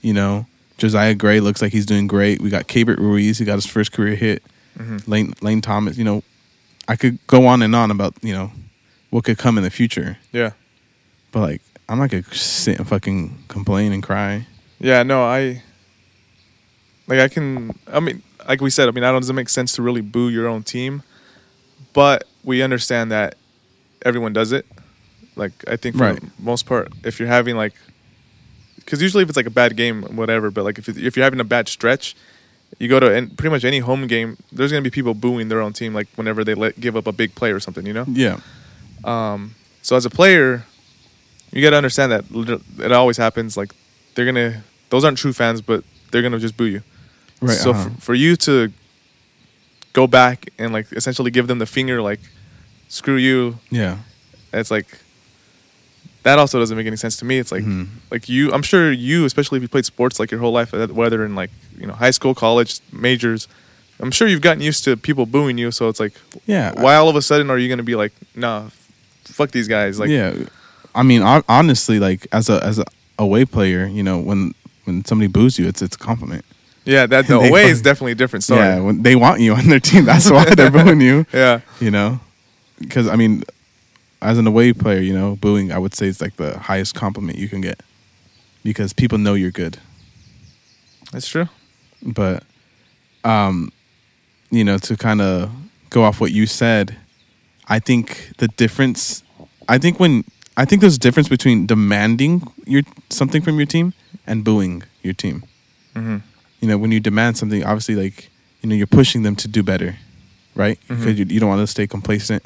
[0.01, 0.45] you know.
[0.77, 2.41] Josiah Gray looks like he's doing great.
[2.41, 4.41] We got Keibert Ruiz, he got his first career hit.
[4.79, 5.07] Mhm.
[5.07, 6.23] Lane Lane Thomas, you know,
[6.87, 8.51] I could go on and on about you know
[9.11, 10.51] what could come in the future, yeah.
[11.31, 11.61] but like
[11.91, 14.47] I'm not gonna sit and fucking complain and cry.
[14.79, 15.61] Yeah, no, I
[17.07, 19.73] like I can I mean like we said, I mean, I don't doesn't make sense
[19.75, 21.03] to really boo your own team,
[21.93, 23.35] but we understand that
[24.05, 24.65] everyone does it.
[25.35, 26.19] Like I think for Right.
[26.21, 27.73] the most part, if you're having like,
[28.77, 31.41] because usually if it's like a bad game, whatever, but like if if you're having
[31.41, 32.15] a bad stretch,
[32.79, 35.59] you go to and pretty much any home game, there's gonna be people booing their
[35.61, 38.05] own team, like whenever they let give up a big play or something, you know.
[38.07, 38.39] Yeah,
[39.03, 40.65] Um, so as a player,
[41.51, 42.25] you got to understand that
[42.79, 43.57] it always happens.
[43.57, 43.73] Like
[44.15, 46.83] they're gonna, those aren't true fans, but they're gonna just boo you.
[47.41, 47.57] right.
[47.57, 47.89] So uh-huh.
[47.95, 48.71] for, for you to
[49.93, 52.19] go back and like essentially give them the finger, like
[52.87, 53.97] screw you, yeah,
[54.53, 54.87] it's like
[56.23, 57.39] that also doesn't make any sense to me.
[57.39, 57.87] It's like Mhm.
[58.11, 61.25] like you, I'm sure you, especially if you played sports like your whole life, whether
[61.25, 61.49] in like
[61.79, 63.47] you know high school, college, majors.
[63.99, 66.13] I'm sure you've gotten used to people booing you, so it's like,
[66.47, 66.73] yeah.
[66.81, 68.87] why all of a sudden are you gonna be like, nah, f-
[69.25, 69.99] fuck these guys?
[69.99, 70.33] Like, yeah,
[70.93, 72.85] I mean, honestly, like as a as a
[73.17, 74.53] away player, you know, when
[74.85, 76.45] when somebody boos you, it's it's a compliment.
[76.85, 78.61] Yeah, that the away is definitely a different story.
[78.61, 81.25] Yeah, when they want you on their team, that's why they're booing you.
[81.31, 81.61] Yeah.
[81.79, 82.19] You know,
[82.79, 83.43] because I mean,
[84.21, 87.37] as an away player, you know, booing, I would say it's like the highest compliment
[87.37, 87.81] you can get
[88.63, 89.77] because people know you're good.
[91.11, 91.49] That's true.
[92.01, 92.43] But,
[93.23, 93.71] um,
[94.49, 95.51] you know, to kind of
[95.89, 96.97] go off what you said,
[97.67, 99.23] I think the difference,
[99.67, 100.23] I think when,
[100.57, 103.93] I think there's a difference between demanding your something from your team
[104.27, 105.43] and booing your team.
[105.95, 106.17] hmm
[106.59, 108.29] You know, when you demand something, obviously, like,
[108.61, 109.95] you know, you're pushing them to do better,
[110.55, 110.77] right?
[110.87, 110.97] Mhm.
[110.99, 112.43] Because you, you don't want to stay complacent.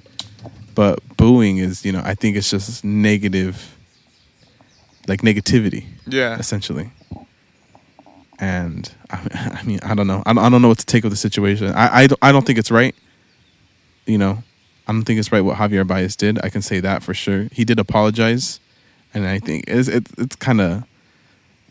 [0.75, 3.75] But booing is, you know, I think it's just negative,
[5.07, 6.37] like negativity Yeah.
[6.39, 6.91] essentially.
[8.39, 10.21] And I, I mean, I don't know.
[10.25, 11.71] I don't, I don't know what to take of the situation.
[11.73, 12.95] I, I, don't, I don't think it's right.
[14.05, 14.43] You know,
[14.87, 16.39] I don't think it's right what Javier Baez did.
[16.43, 17.47] I can say that for sure.
[17.51, 18.59] He did apologize,
[19.13, 20.83] and I think it's it, it's kind of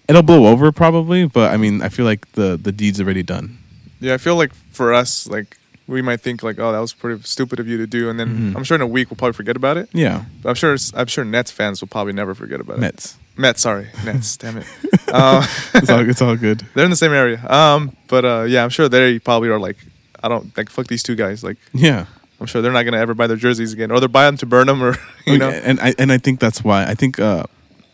[0.09, 1.27] it'll blow over probably.
[1.27, 3.59] But I mean, I feel like the the deed's already done.
[4.01, 5.57] Yeah, I feel like for us, like
[5.87, 8.53] we might think like, oh, that was pretty stupid of you to do, and then
[8.53, 8.57] Mhm.
[8.57, 9.89] I'm sure in a week we'll probably forget about it.
[9.93, 12.81] Yeah, But I'm sure I'm sure Nets fans will probably never forget about it.
[12.81, 13.17] Mets.
[13.37, 14.37] Mets, sorry, Nets.
[14.43, 14.67] damn it.
[15.15, 15.45] Um,
[15.75, 16.67] It's all it's all good.
[16.75, 17.39] they're in the same area.
[17.49, 19.77] Um, but uh, yeah, I'm sure they probably are like,
[20.23, 21.45] I don't like fuck these two guys.
[21.45, 22.07] Like, Yeah.
[22.41, 24.47] I'm sure they're not gonna ever buy their jerseys again, or they're buying them to
[24.47, 25.51] burn them, or you know.
[25.51, 27.45] and I and I think that's why I think uh,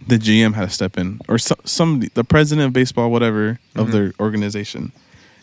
[0.06, 3.88] the GM had to step in, or so, somebody, the president of baseball, whatever of
[3.88, 3.92] Mhm.
[3.92, 4.92] their organization,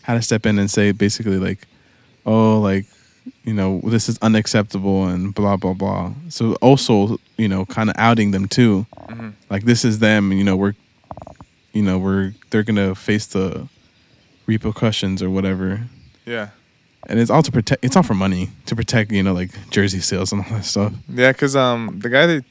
[0.02, 1.66] had to step in and say basically like,
[2.26, 2.86] oh, like
[3.44, 6.12] you know this is unacceptable and blah blah blah.
[6.28, 9.32] So also you know kind of outing them too, Mhm.
[9.48, 10.32] like this is them.
[10.32, 10.74] You know we're,
[11.72, 13.68] you know we're they're gonna face the
[14.46, 15.82] repercussions or whatever.
[16.26, 16.48] Yeah,
[17.06, 17.84] And it's all to protect.
[17.84, 20.92] It's all for money to protect, you know, like jersey sales and all that stuff.
[21.08, 22.44] yeah, because um, the guy that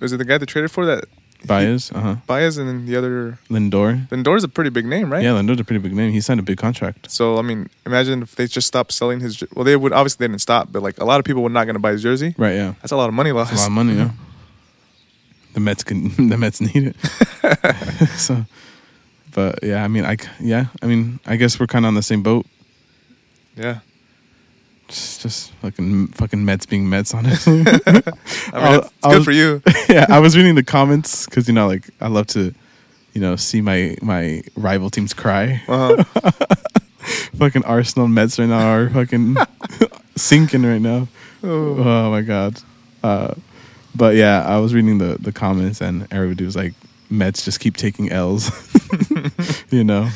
[0.00, 1.04] was it the guy that traded for that
[1.46, 2.16] Bias, uh huh.
[2.26, 5.22] Baez, and then the other Lindor, Lindor's a pretty big name, right?
[5.22, 6.12] Yeah, Lindor's a pretty big name.
[6.12, 7.10] He signed a big contract.
[7.10, 9.42] So I mean, imagine if they just stopped selling his.
[9.54, 11.64] Well, they would obviously they didn't stop, but like a lot of people were not
[11.64, 12.34] going to buy his jersey.
[12.38, 12.74] Right, yeah.
[12.80, 13.50] That's a lot of money lost.
[13.50, 14.10] That's a lot of money, yeah.
[15.52, 18.08] The Mets can the Mets need it.
[18.18, 18.44] so
[19.34, 22.02] but yeah, I mean I yeah, I mean I guess we're kind of on the
[22.02, 22.46] same boat.
[23.56, 23.78] Yeah,
[24.88, 27.62] Just just fucking fucking Mets being Mets honestly.
[27.86, 28.02] I mean,
[28.52, 29.62] I'll- it's, good for you.
[29.88, 32.54] yeah, I was reading the comments cuz you know like I love to
[33.12, 35.62] you know see my my rival teams cry.
[35.68, 36.04] Uh-huh.
[37.38, 39.36] fucking Arsenal Mets right now are fucking
[40.16, 41.06] sinking right now.
[41.42, 41.76] Oh.
[41.78, 42.60] Oh my god.
[43.02, 43.34] Uh,
[43.94, 46.74] but yeah, I was reading the the comments and everybody was like,
[47.10, 48.50] Mets just keep taking L's,
[49.70, 50.08] you know.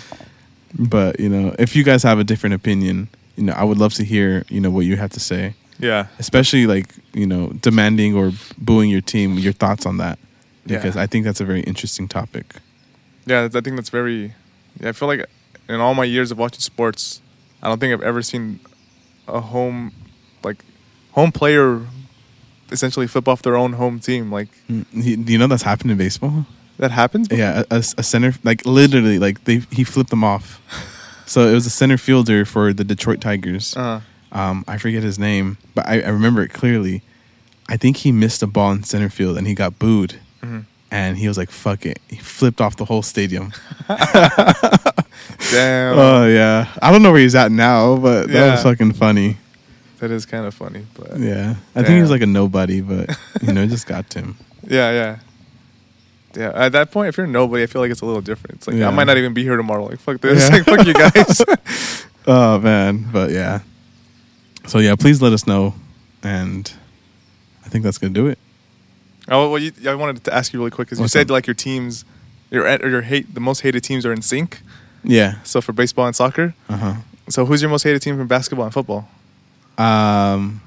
[0.79, 3.09] But you know, if you guys have a different opinion,
[3.39, 6.07] you know, I would love to hear you know what you have to say, Yeah,
[6.19, 10.19] especially like you know demanding or booing your team, your thoughts on that,
[10.67, 10.77] Yeah.
[10.79, 12.47] because I think that's a very interesting topic.
[13.27, 13.45] yeah.
[13.55, 14.35] I think that's very.
[14.81, 15.25] Yeah, I feel like
[15.69, 17.21] in all my years of watching sports,
[17.63, 18.61] I don't think I've ever seen
[19.27, 19.93] a home,
[20.45, 20.65] like,
[21.13, 21.81] home player
[22.71, 24.31] essentially flip off their own home team.
[24.39, 24.85] Like Mm,
[25.27, 26.47] Do you know that's happened in baseball?
[26.79, 27.27] that happens.
[27.31, 30.47] Yeah, a, a, a center like literally like they he flipped them off.
[31.29, 33.77] So it was a center fielder for the Detroit Tigers.
[33.77, 34.01] Uh,
[34.33, 37.03] Um, I forget his name, but I, I remember it clearly.
[37.69, 40.65] I think he missed a ball in center field and he got booed, mhm.
[40.91, 43.53] and he was like, "Fuck it," he flipped off the whole stadium.
[45.51, 49.37] Damn, Oh yeah, I don't know where he's at now, but that was fucking funny.
[50.01, 50.85] that is kind of funny.
[50.95, 53.11] But Yeah, I think he was like a nobody, but
[53.43, 54.37] you know, it just got to him.
[54.69, 55.19] Yeah, yeah.
[56.39, 58.57] Yeah, at that point, if you're nobody, I feel like it's a little different.
[58.59, 58.89] It's like Yeah.
[58.89, 59.87] I might not even be here tomorrow.
[59.87, 60.55] Like fuck this, Yeah.
[60.57, 61.43] like fuck you guys.
[62.31, 63.61] Oh man, but yeah.
[64.67, 65.75] So yeah, please let us know,
[66.23, 66.71] and
[67.65, 68.39] I think that's gonna do it.
[69.31, 71.31] oh, well, you, I wanted to ask you really quick because you said up?
[71.31, 72.05] like your teams,
[72.51, 74.61] your or your hate, the most hated teams are in sync.
[75.03, 75.41] Yeah.
[75.43, 76.95] So for baseball and soccer, Uh huh.
[77.31, 79.09] so who's your most hated team from basketball and football?
[79.79, 80.61] Um.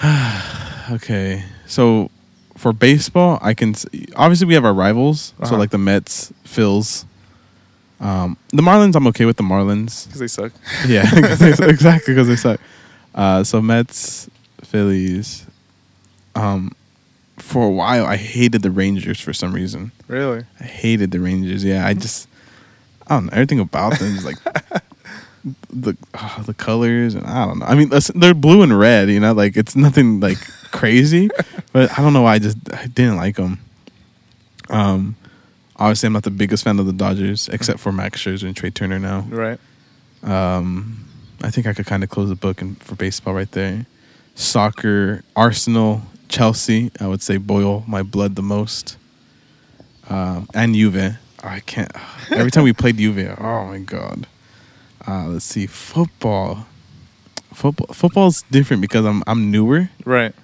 [0.92, 2.10] okay, so
[2.58, 3.74] for baseball, I can
[4.16, 5.32] obviously we have our rivals.
[5.38, 5.56] So Uh-huh.
[5.58, 7.04] like the Mets, Phils,
[8.00, 8.94] um, the Marlins.
[8.96, 10.06] I'm okay with the Marlins.
[10.06, 10.52] Because they suck.
[10.86, 12.60] Yeah, they- exactly because they suck.
[13.14, 14.28] Uh, so Mets,
[14.62, 15.46] Phillies.
[16.34, 16.72] Um,
[17.38, 19.90] for a while, I hated the Rangers for some reason.
[20.08, 20.44] Really?
[20.60, 21.64] I hated the Rangers.
[21.64, 22.28] Yeah, I just
[23.06, 24.36] I don't know everything about them is like
[25.70, 27.66] the ah, the colors and I don't know.
[27.66, 29.08] I mean, listen, they're blue and red.
[29.08, 30.38] You know, like it's nothing like
[30.70, 31.30] crazy,
[31.72, 33.60] but I don't know why I just I didn't like them.
[34.68, 35.16] Um,
[35.76, 38.70] obviously, I'm not the biggest fan of the Dodgers except for Max Scherzer and Trea
[38.70, 39.20] Turner now.
[39.28, 39.58] Right.
[40.22, 41.04] Um,
[41.42, 43.86] I think I could kind of close the book in, for baseball right there.
[44.34, 46.90] Soccer, Arsenal, Chelsea.
[47.00, 48.96] I would say boil my blood the most.
[50.08, 51.18] Um, and Juve.
[51.42, 51.92] I can't.
[52.30, 54.26] Every time we played Juve, oh my god.
[55.06, 56.66] Uh, let's see, football.
[57.54, 57.94] Football.
[57.94, 59.88] Football's different because I'm I'm newer.
[60.04, 60.34] Right.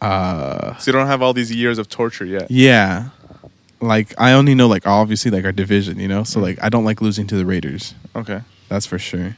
[0.00, 2.50] Uh, So you don't have all these years of torture yet.
[2.50, 3.10] yeah,
[3.80, 6.24] like I only know like obviously like our division, you know.
[6.24, 7.94] So like I don't like losing to the Raiders.
[8.16, 8.40] Okay.
[8.68, 9.36] That's for sure.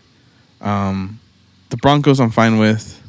[0.60, 1.18] Um,
[1.70, 3.00] the Broncos, I'm fine with.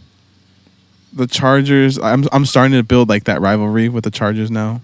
[1.11, 4.81] The Chargers, I'm I'm starting to build like that rivalry with the Chargers now.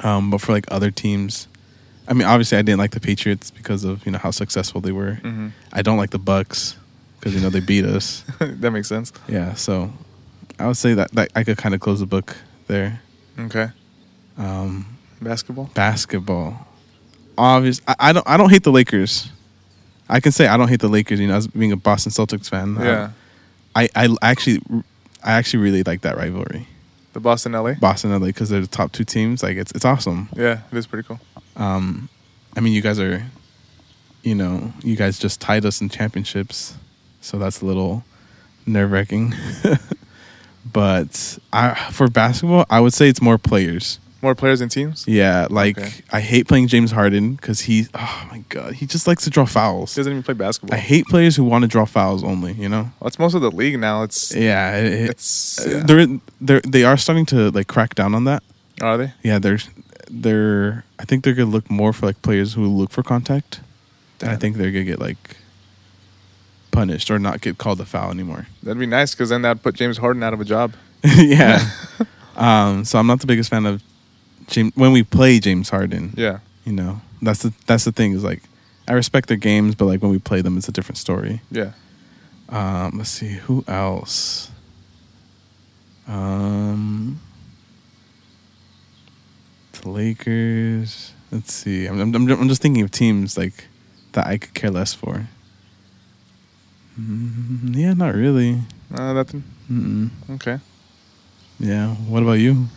[0.00, 1.46] Um, but for like other teams,
[2.08, 4.92] I mean, obviously, I didn't like the Patriots because of you know how successful they
[4.92, 5.14] were.
[5.16, 6.76] hmm I don't like the Bucks
[7.20, 8.24] because you know they beat us.
[8.38, 9.12] that makes sense.
[9.28, 9.92] Yeah, so
[10.58, 12.36] I would say that, that I could kind of close the book
[12.66, 13.00] there.
[13.38, 13.68] Okay.
[14.38, 15.70] Um, Basketball.
[15.74, 16.66] basketball.
[17.36, 17.80] Obvious.
[17.88, 18.28] I, I don't.
[18.28, 19.30] I don't hate the Lakers.
[20.08, 21.18] I can say I don't hate the Lakers.
[21.18, 22.76] You know, as being a Boston Celtics fan.
[22.76, 23.10] Yeah.
[23.74, 24.60] I I actually
[25.24, 26.68] I actually really like that rivalry,
[27.14, 27.74] The Boston LA.
[27.74, 29.42] Boston LA, because they're the top two teams.
[29.42, 30.28] Like it's it's awesome.
[30.36, 31.18] Yeah, it is pretty cool.
[31.56, 32.08] Um,
[32.56, 33.24] I mean, you guys are,
[34.22, 36.76] you know, you guys just tied us in championships,
[37.20, 38.04] so that's a little
[38.66, 39.34] nerve wracking.
[40.72, 43.98] but I for basketball, I would say it's more players.
[44.22, 45.04] More players than teams.
[45.06, 45.92] Yeah, like Okay.
[46.10, 49.44] I hate playing James Harden because he, oh my god, he just likes to draw
[49.44, 49.94] fouls.
[49.94, 50.74] He doesn't even play basketball.
[50.74, 52.54] I hate players who want to draw fouls only.
[52.54, 52.90] You know.
[53.00, 54.02] Well, it's most of the league now.
[54.02, 55.82] It's Yeah, it, it- it's uh, yeah.
[55.84, 56.06] they're
[56.40, 58.42] they're they are starting to like crack down on that.
[58.80, 59.12] are they?
[59.22, 59.58] Yeah, they're
[60.10, 60.84] they're.
[60.98, 63.60] I think they're gonna look more for like players who look for contact.
[64.22, 65.36] And I think they're gonna get like
[66.74, 68.46] punished or not get called a foul anymore.
[68.62, 70.74] That'd be nice because then that'd put James Harden out of a job.
[71.04, 71.70] yeah.
[72.36, 72.84] um.
[72.84, 73.82] So I'm not the biggest fan of
[74.48, 76.12] James when we play James Harden.
[76.16, 76.40] Yeah.
[76.64, 78.42] You know, that's the that's the thing is like
[78.88, 81.40] I respect their games, but like when we play them, it's a different story.
[81.50, 81.72] Yeah.
[82.48, 82.98] Um.
[82.98, 84.50] Let's see who else.
[86.08, 87.20] Um.
[89.72, 91.12] The Lakers.
[91.30, 91.86] Let's see.
[91.86, 93.66] I'm, I'm, I'm just thinking of teams like
[94.12, 95.26] that I could care less for.
[97.00, 98.60] Mm, yeah, not really.
[98.94, 99.42] Uh, nothing.
[99.70, 100.10] Mm-mm.
[100.36, 100.58] Okay.
[101.58, 101.94] Yeah.
[101.94, 102.68] What about you?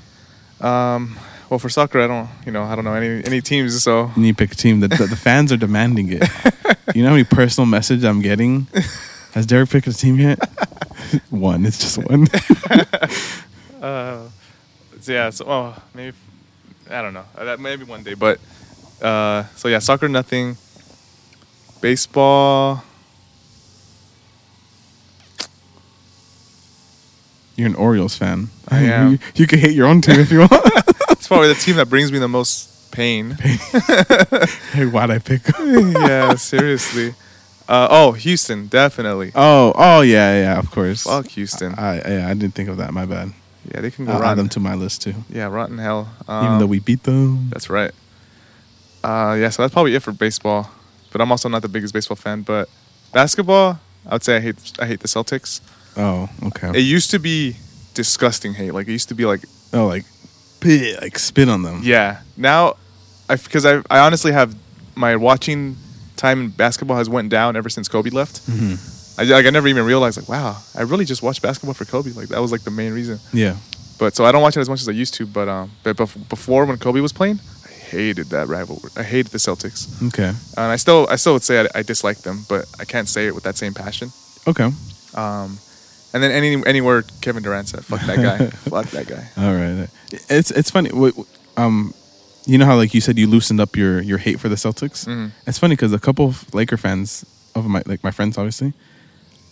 [0.62, 1.18] Um.
[1.50, 2.28] Well, for soccer, I don't.
[2.46, 3.82] You know, I don't know any any teams.
[3.84, 4.80] So You pick a team.
[4.82, 6.24] The, the, the fans are demanding it.
[6.96, 8.66] You know how many personal message I'm getting?
[9.34, 10.40] Has Derek picked a team yet?
[11.30, 11.66] one.
[11.66, 12.28] It's just one.
[13.82, 14.28] Uh,
[15.02, 15.30] so yeah.
[15.30, 16.16] So maybe
[16.90, 17.26] I don't know.
[17.38, 18.40] Uh, That maybe one day, but
[19.02, 20.58] uh, so yeah, soccer nothing.
[21.82, 22.84] Baseball.
[27.58, 28.50] You're an Orioles fan.
[28.70, 29.12] I am.
[29.14, 30.52] You, you can hate your own team if you want.
[31.10, 33.32] It's probably the team that brings me the most pain.
[34.72, 35.42] hey, why'd I pick?
[35.60, 37.16] yeah, seriously.
[37.68, 39.32] Uh, oh, Houston, definitely.
[39.36, 41.04] oh, oh yeah, yeah, of course.
[41.04, 41.74] Fuck Houston.
[41.76, 42.94] I yeah, I didn't think of that.
[42.94, 43.34] My bad.
[43.74, 44.38] Yeah, they can go I'll add rotten.
[44.38, 45.16] them to my list too.
[45.28, 46.08] yeah, rotten hell.
[46.28, 47.50] Um, Even though we beat them.
[47.50, 47.92] That's right.
[49.04, 50.70] Uh, yeah, so that's probably it for baseball.
[51.12, 52.44] But I'm also not the biggest baseball fan.
[52.44, 52.70] But
[53.12, 55.62] basketball, I would say I hate I hate the Celtics.
[55.98, 56.70] Oh, okay.
[56.80, 57.56] It used to be
[57.94, 58.72] disgusting hate.
[58.72, 59.44] Like it used to be like
[59.74, 60.06] oh, like,
[61.02, 61.82] like spit on them.
[61.84, 62.22] yeah.
[62.38, 62.76] Now,
[63.30, 64.56] I because I I honestly have
[64.96, 65.76] my watching
[66.16, 68.42] time in basketball has went down ever since Kobe left.
[68.46, 68.76] hmm
[69.20, 72.12] I like I never even realized like wow I really just watched basketball for Kobe.
[72.12, 73.20] Like that was like the main reason.
[73.34, 73.56] Yeah.
[74.00, 75.26] But so I don't watch it as much as I used to.
[75.26, 78.92] But um, but bef- before when Kobe was playing, I hated that rivalry.
[78.96, 79.88] I hated the Celtics.
[80.10, 80.30] Okay.
[80.56, 83.26] And I still, I still would say I, I dislike them, but I can't say
[83.26, 84.12] it with that same passion.
[84.46, 84.70] Okay.
[85.16, 85.58] Um,
[86.14, 89.28] and then any any word Kevin Durant said, fuck that guy, fuck that guy.
[89.38, 89.88] All right.
[90.30, 90.90] It's it's funny.
[91.58, 91.94] Um,
[92.46, 95.06] you know how like you said you loosened up your your hate for the Celtics.
[95.06, 95.32] Mhm.
[95.46, 98.74] It's funny because a couple of Laker fans of my like my friends obviously,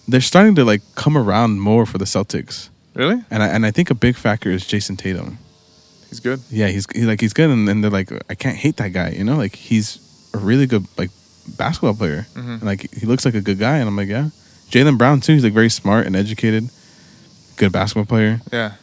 [0.08, 3.22] they're starting to like come around more for the Celtics, Really?
[3.30, 5.38] and I and I think a big factor is Jayson Tatum.
[6.10, 6.40] He's good.
[6.50, 9.10] Yeah, he's, he's like he's good, and, and they're like I can't hate that guy.
[9.10, 10.00] You know, like he's
[10.34, 11.10] a really good like
[11.58, 12.62] basketball player, Mhm.
[12.62, 14.30] and like he looks like a good guy, and I'm like yeah.
[14.70, 15.34] Jaylen Brown too.
[15.34, 16.70] He's like very smart and educated,
[17.58, 18.42] good basketball player.
[18.52, 18.74] Yeah.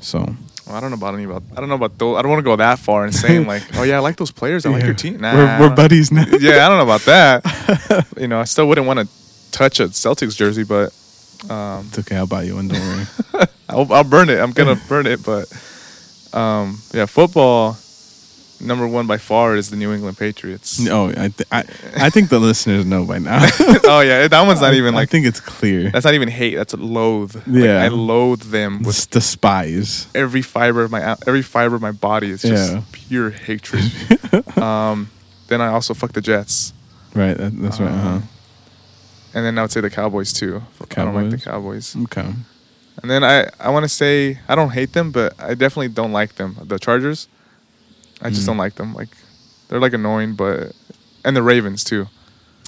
[0.00, 0.18] So
[0.66, 1.42] Well, I don't know about any about.
[1.56, 2.16] I don't know about those.
[2.18, 4.30] I don't want to go that far and saying like, oh yeah, I like those
[4.30, 4.66] players.
[4.66, 4.86] I like Yeah.
[4.86, 5.20] your team.
[5.20, 6.24] Nah, we're, we're buddies now.
[6.40, 8.06] yeah, I don't know about that.
[8.20, 9.08] you know, I still wouldn't want to
[9.50, 10.92] touch a Celtics jersey, but
[11.50, 12.16] um, It's okay.
[12.16, 12.68] I'll buy you one.
[12.68, 13.46] Don't worry.
[13.68, 14.38] I'll, I'll burn it.
[14.40, 15.46] I'm gonna burn it, but
[16.32, 17.76] um, yeah, football.
[18.60, 20.80] Number one by far is the New England Patriots.
[20.80, 21.60] no, I, th- I
[21.96, 23.38] I think the listeners know by now.
[23.84, 25.08] oh yeah, that one's not even like.
[25.08, 25.90] I think it's clear.
[25.90, 26.56] that's not even hate.
[26.56, 27.36] That's loathe.
[27.36, 27.82] Like, Yeah.
[27.84, 30.08] I loathe them with despise.
[30.14, 32.30] every fiber of my every fiber of my body.
[32.30, 32.82] is just Yeah.
[32.92, 33.84] pure hatred.
[34.58, 35.10] um,
[35.46, 36.72] then I also fuck the Jets,
[37.14, 37.36] Right.
[37.36, 37.90] That, that's right.
[37.90, 38.20] Uh-huh.
[39.34, 40.62] and then I would say the Cowboys too.
[40.80, 41.94] I don't like the Cowboys?
[41.94, 42.04] Cowboys.
[42.04, 42.34] Okay.
[43.02, 46.12] And then I I want to say I don't hate them, but I definitely don't
[46.12, 46.56] like them.
[46.60, 47.28] The Chargers,
[48.22, 48.46] I just Mm.
[48.46, 48.94] don't like them.
[48.94, 49.08] Like
[49.68, 50.72] they're like annoying, but
[51.24, 52.08] and the Ravens too.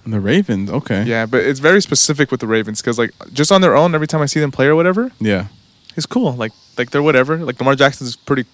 [0.04, 0.70] And the Ravens.
[0.70, 1.04] Okay.
[1.04, 4.06] Yeah, but it's very specific with the Ravens because like just on their own, every
[4.06, 5.46] time I see them play or whatever, Yeah.
[5.96, 6.32] it's cool.
[6.34, 7.36] Like like they're whatever.
[7.38, 8.44] Like Lamar Jackson's pretty.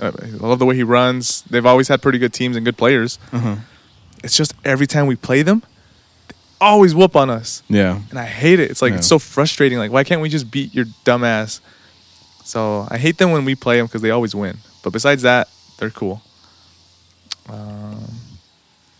[0.00, 1.42] Uh, I love the way he runs.
[1.50, 3.18] They've always had pretty good teams and good players.
[3.32, 3.56] Uh-huh.
[4.24, 5.62] It's just every time we play them,
[6.28, 8.00] they always whoop on us, Yeah.
[8.10, 8.70] and I hate it.
[8.70, 8.98] It's like Yeah.
[8.98, 9.78] it's so frustrating.
[9.78, 11.60] Like why can't we just beat your dumb ass?
[12.44, 14.58] So I hate them when we play them because they always win.
[14.82, 15.48] But besides that,
[15.80, 16.22] they're cool.
[17.48, 18.04] Um,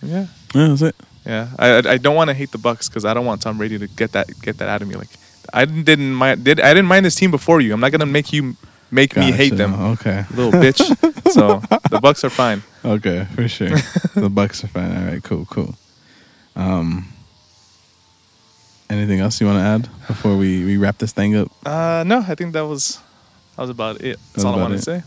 [0.03, 0.67] yeah, Yeah.
[0.69, 0.97] That's it.
[1.25, 1.49] yeah.
[1.59, 3.87] I I, don't want to hate the Bucs because I don't want Tom Brady to
[3.87, 4.97] get that get that out of me.
[4.97, 5.11] Like
[5.53, 7.73] I didn't mind did I didn't mind this team before you.
[7.73, 8.57] I'm not gonna make you
[8.91, 10.25] make me hate them, Okay.
[10.35, 10.81] little bitch.
[11.33, 11.61] so
[11.91, 12.63] the Bucs are fine.
[12.85, 13.69] Okay, for sure.
[14.17, 14.97] the Bucs are fine.
[14.97, 15.75] All right, cool, cool.
[16.57, 17.07] Um,
[18.89, 21.49] anything else you want to add before we, we wrap this thing up?
[21.65, 22.99] Uh, no, I think that was
[23.57, 24.19] that was about it.
[24.33, 25.03] That's was all I wanted to say.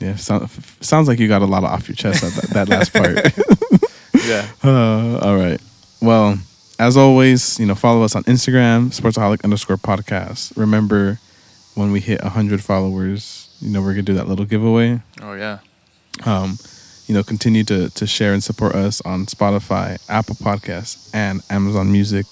[0.00, 2.92] Yeah, f- sounds like you got a lot off your chest at that, that last
[2.92, 3.18] part.
[4.26, 4.48] Yeah.
[4.64, 5.60] Uh, all right.
[6.00, 6.38] Well,
[6.78, 10.56] as always, you know, follow us on Instagram, sportsaholic underscore podcast.
[10.56, 11.20] Remember,
[11.74, 15.00] when we hit 100 followers, you know, we're going to do that little giveaway.
[15.22, 15.58] Oh yeah.
[16.24, 16.58] Um,
[17.06, 21.92] you know, continue to, to share and support us on Spotify, Apple Podcasts, and Amazon
[21.92, 22.26] Music.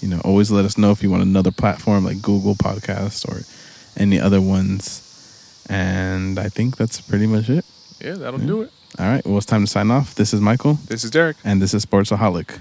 [0.00, 3.42] You know, always let us know if you want another platform like Google Podcasts or
[4.00, 5.04] any other ones.
[5.68, 7.64] And I think that's pretty much it.
[8.00, 8.46] Yeah, that'll Yeah.
[8.46, 8.70] do it.
[8.98, 9.24] All right.
[9.26, 10.14] Well, it's time to sign off.
[10.14, 11.36] This is Michael, This is Derek.
[11.44, 12.58] and this is Sportsaholic.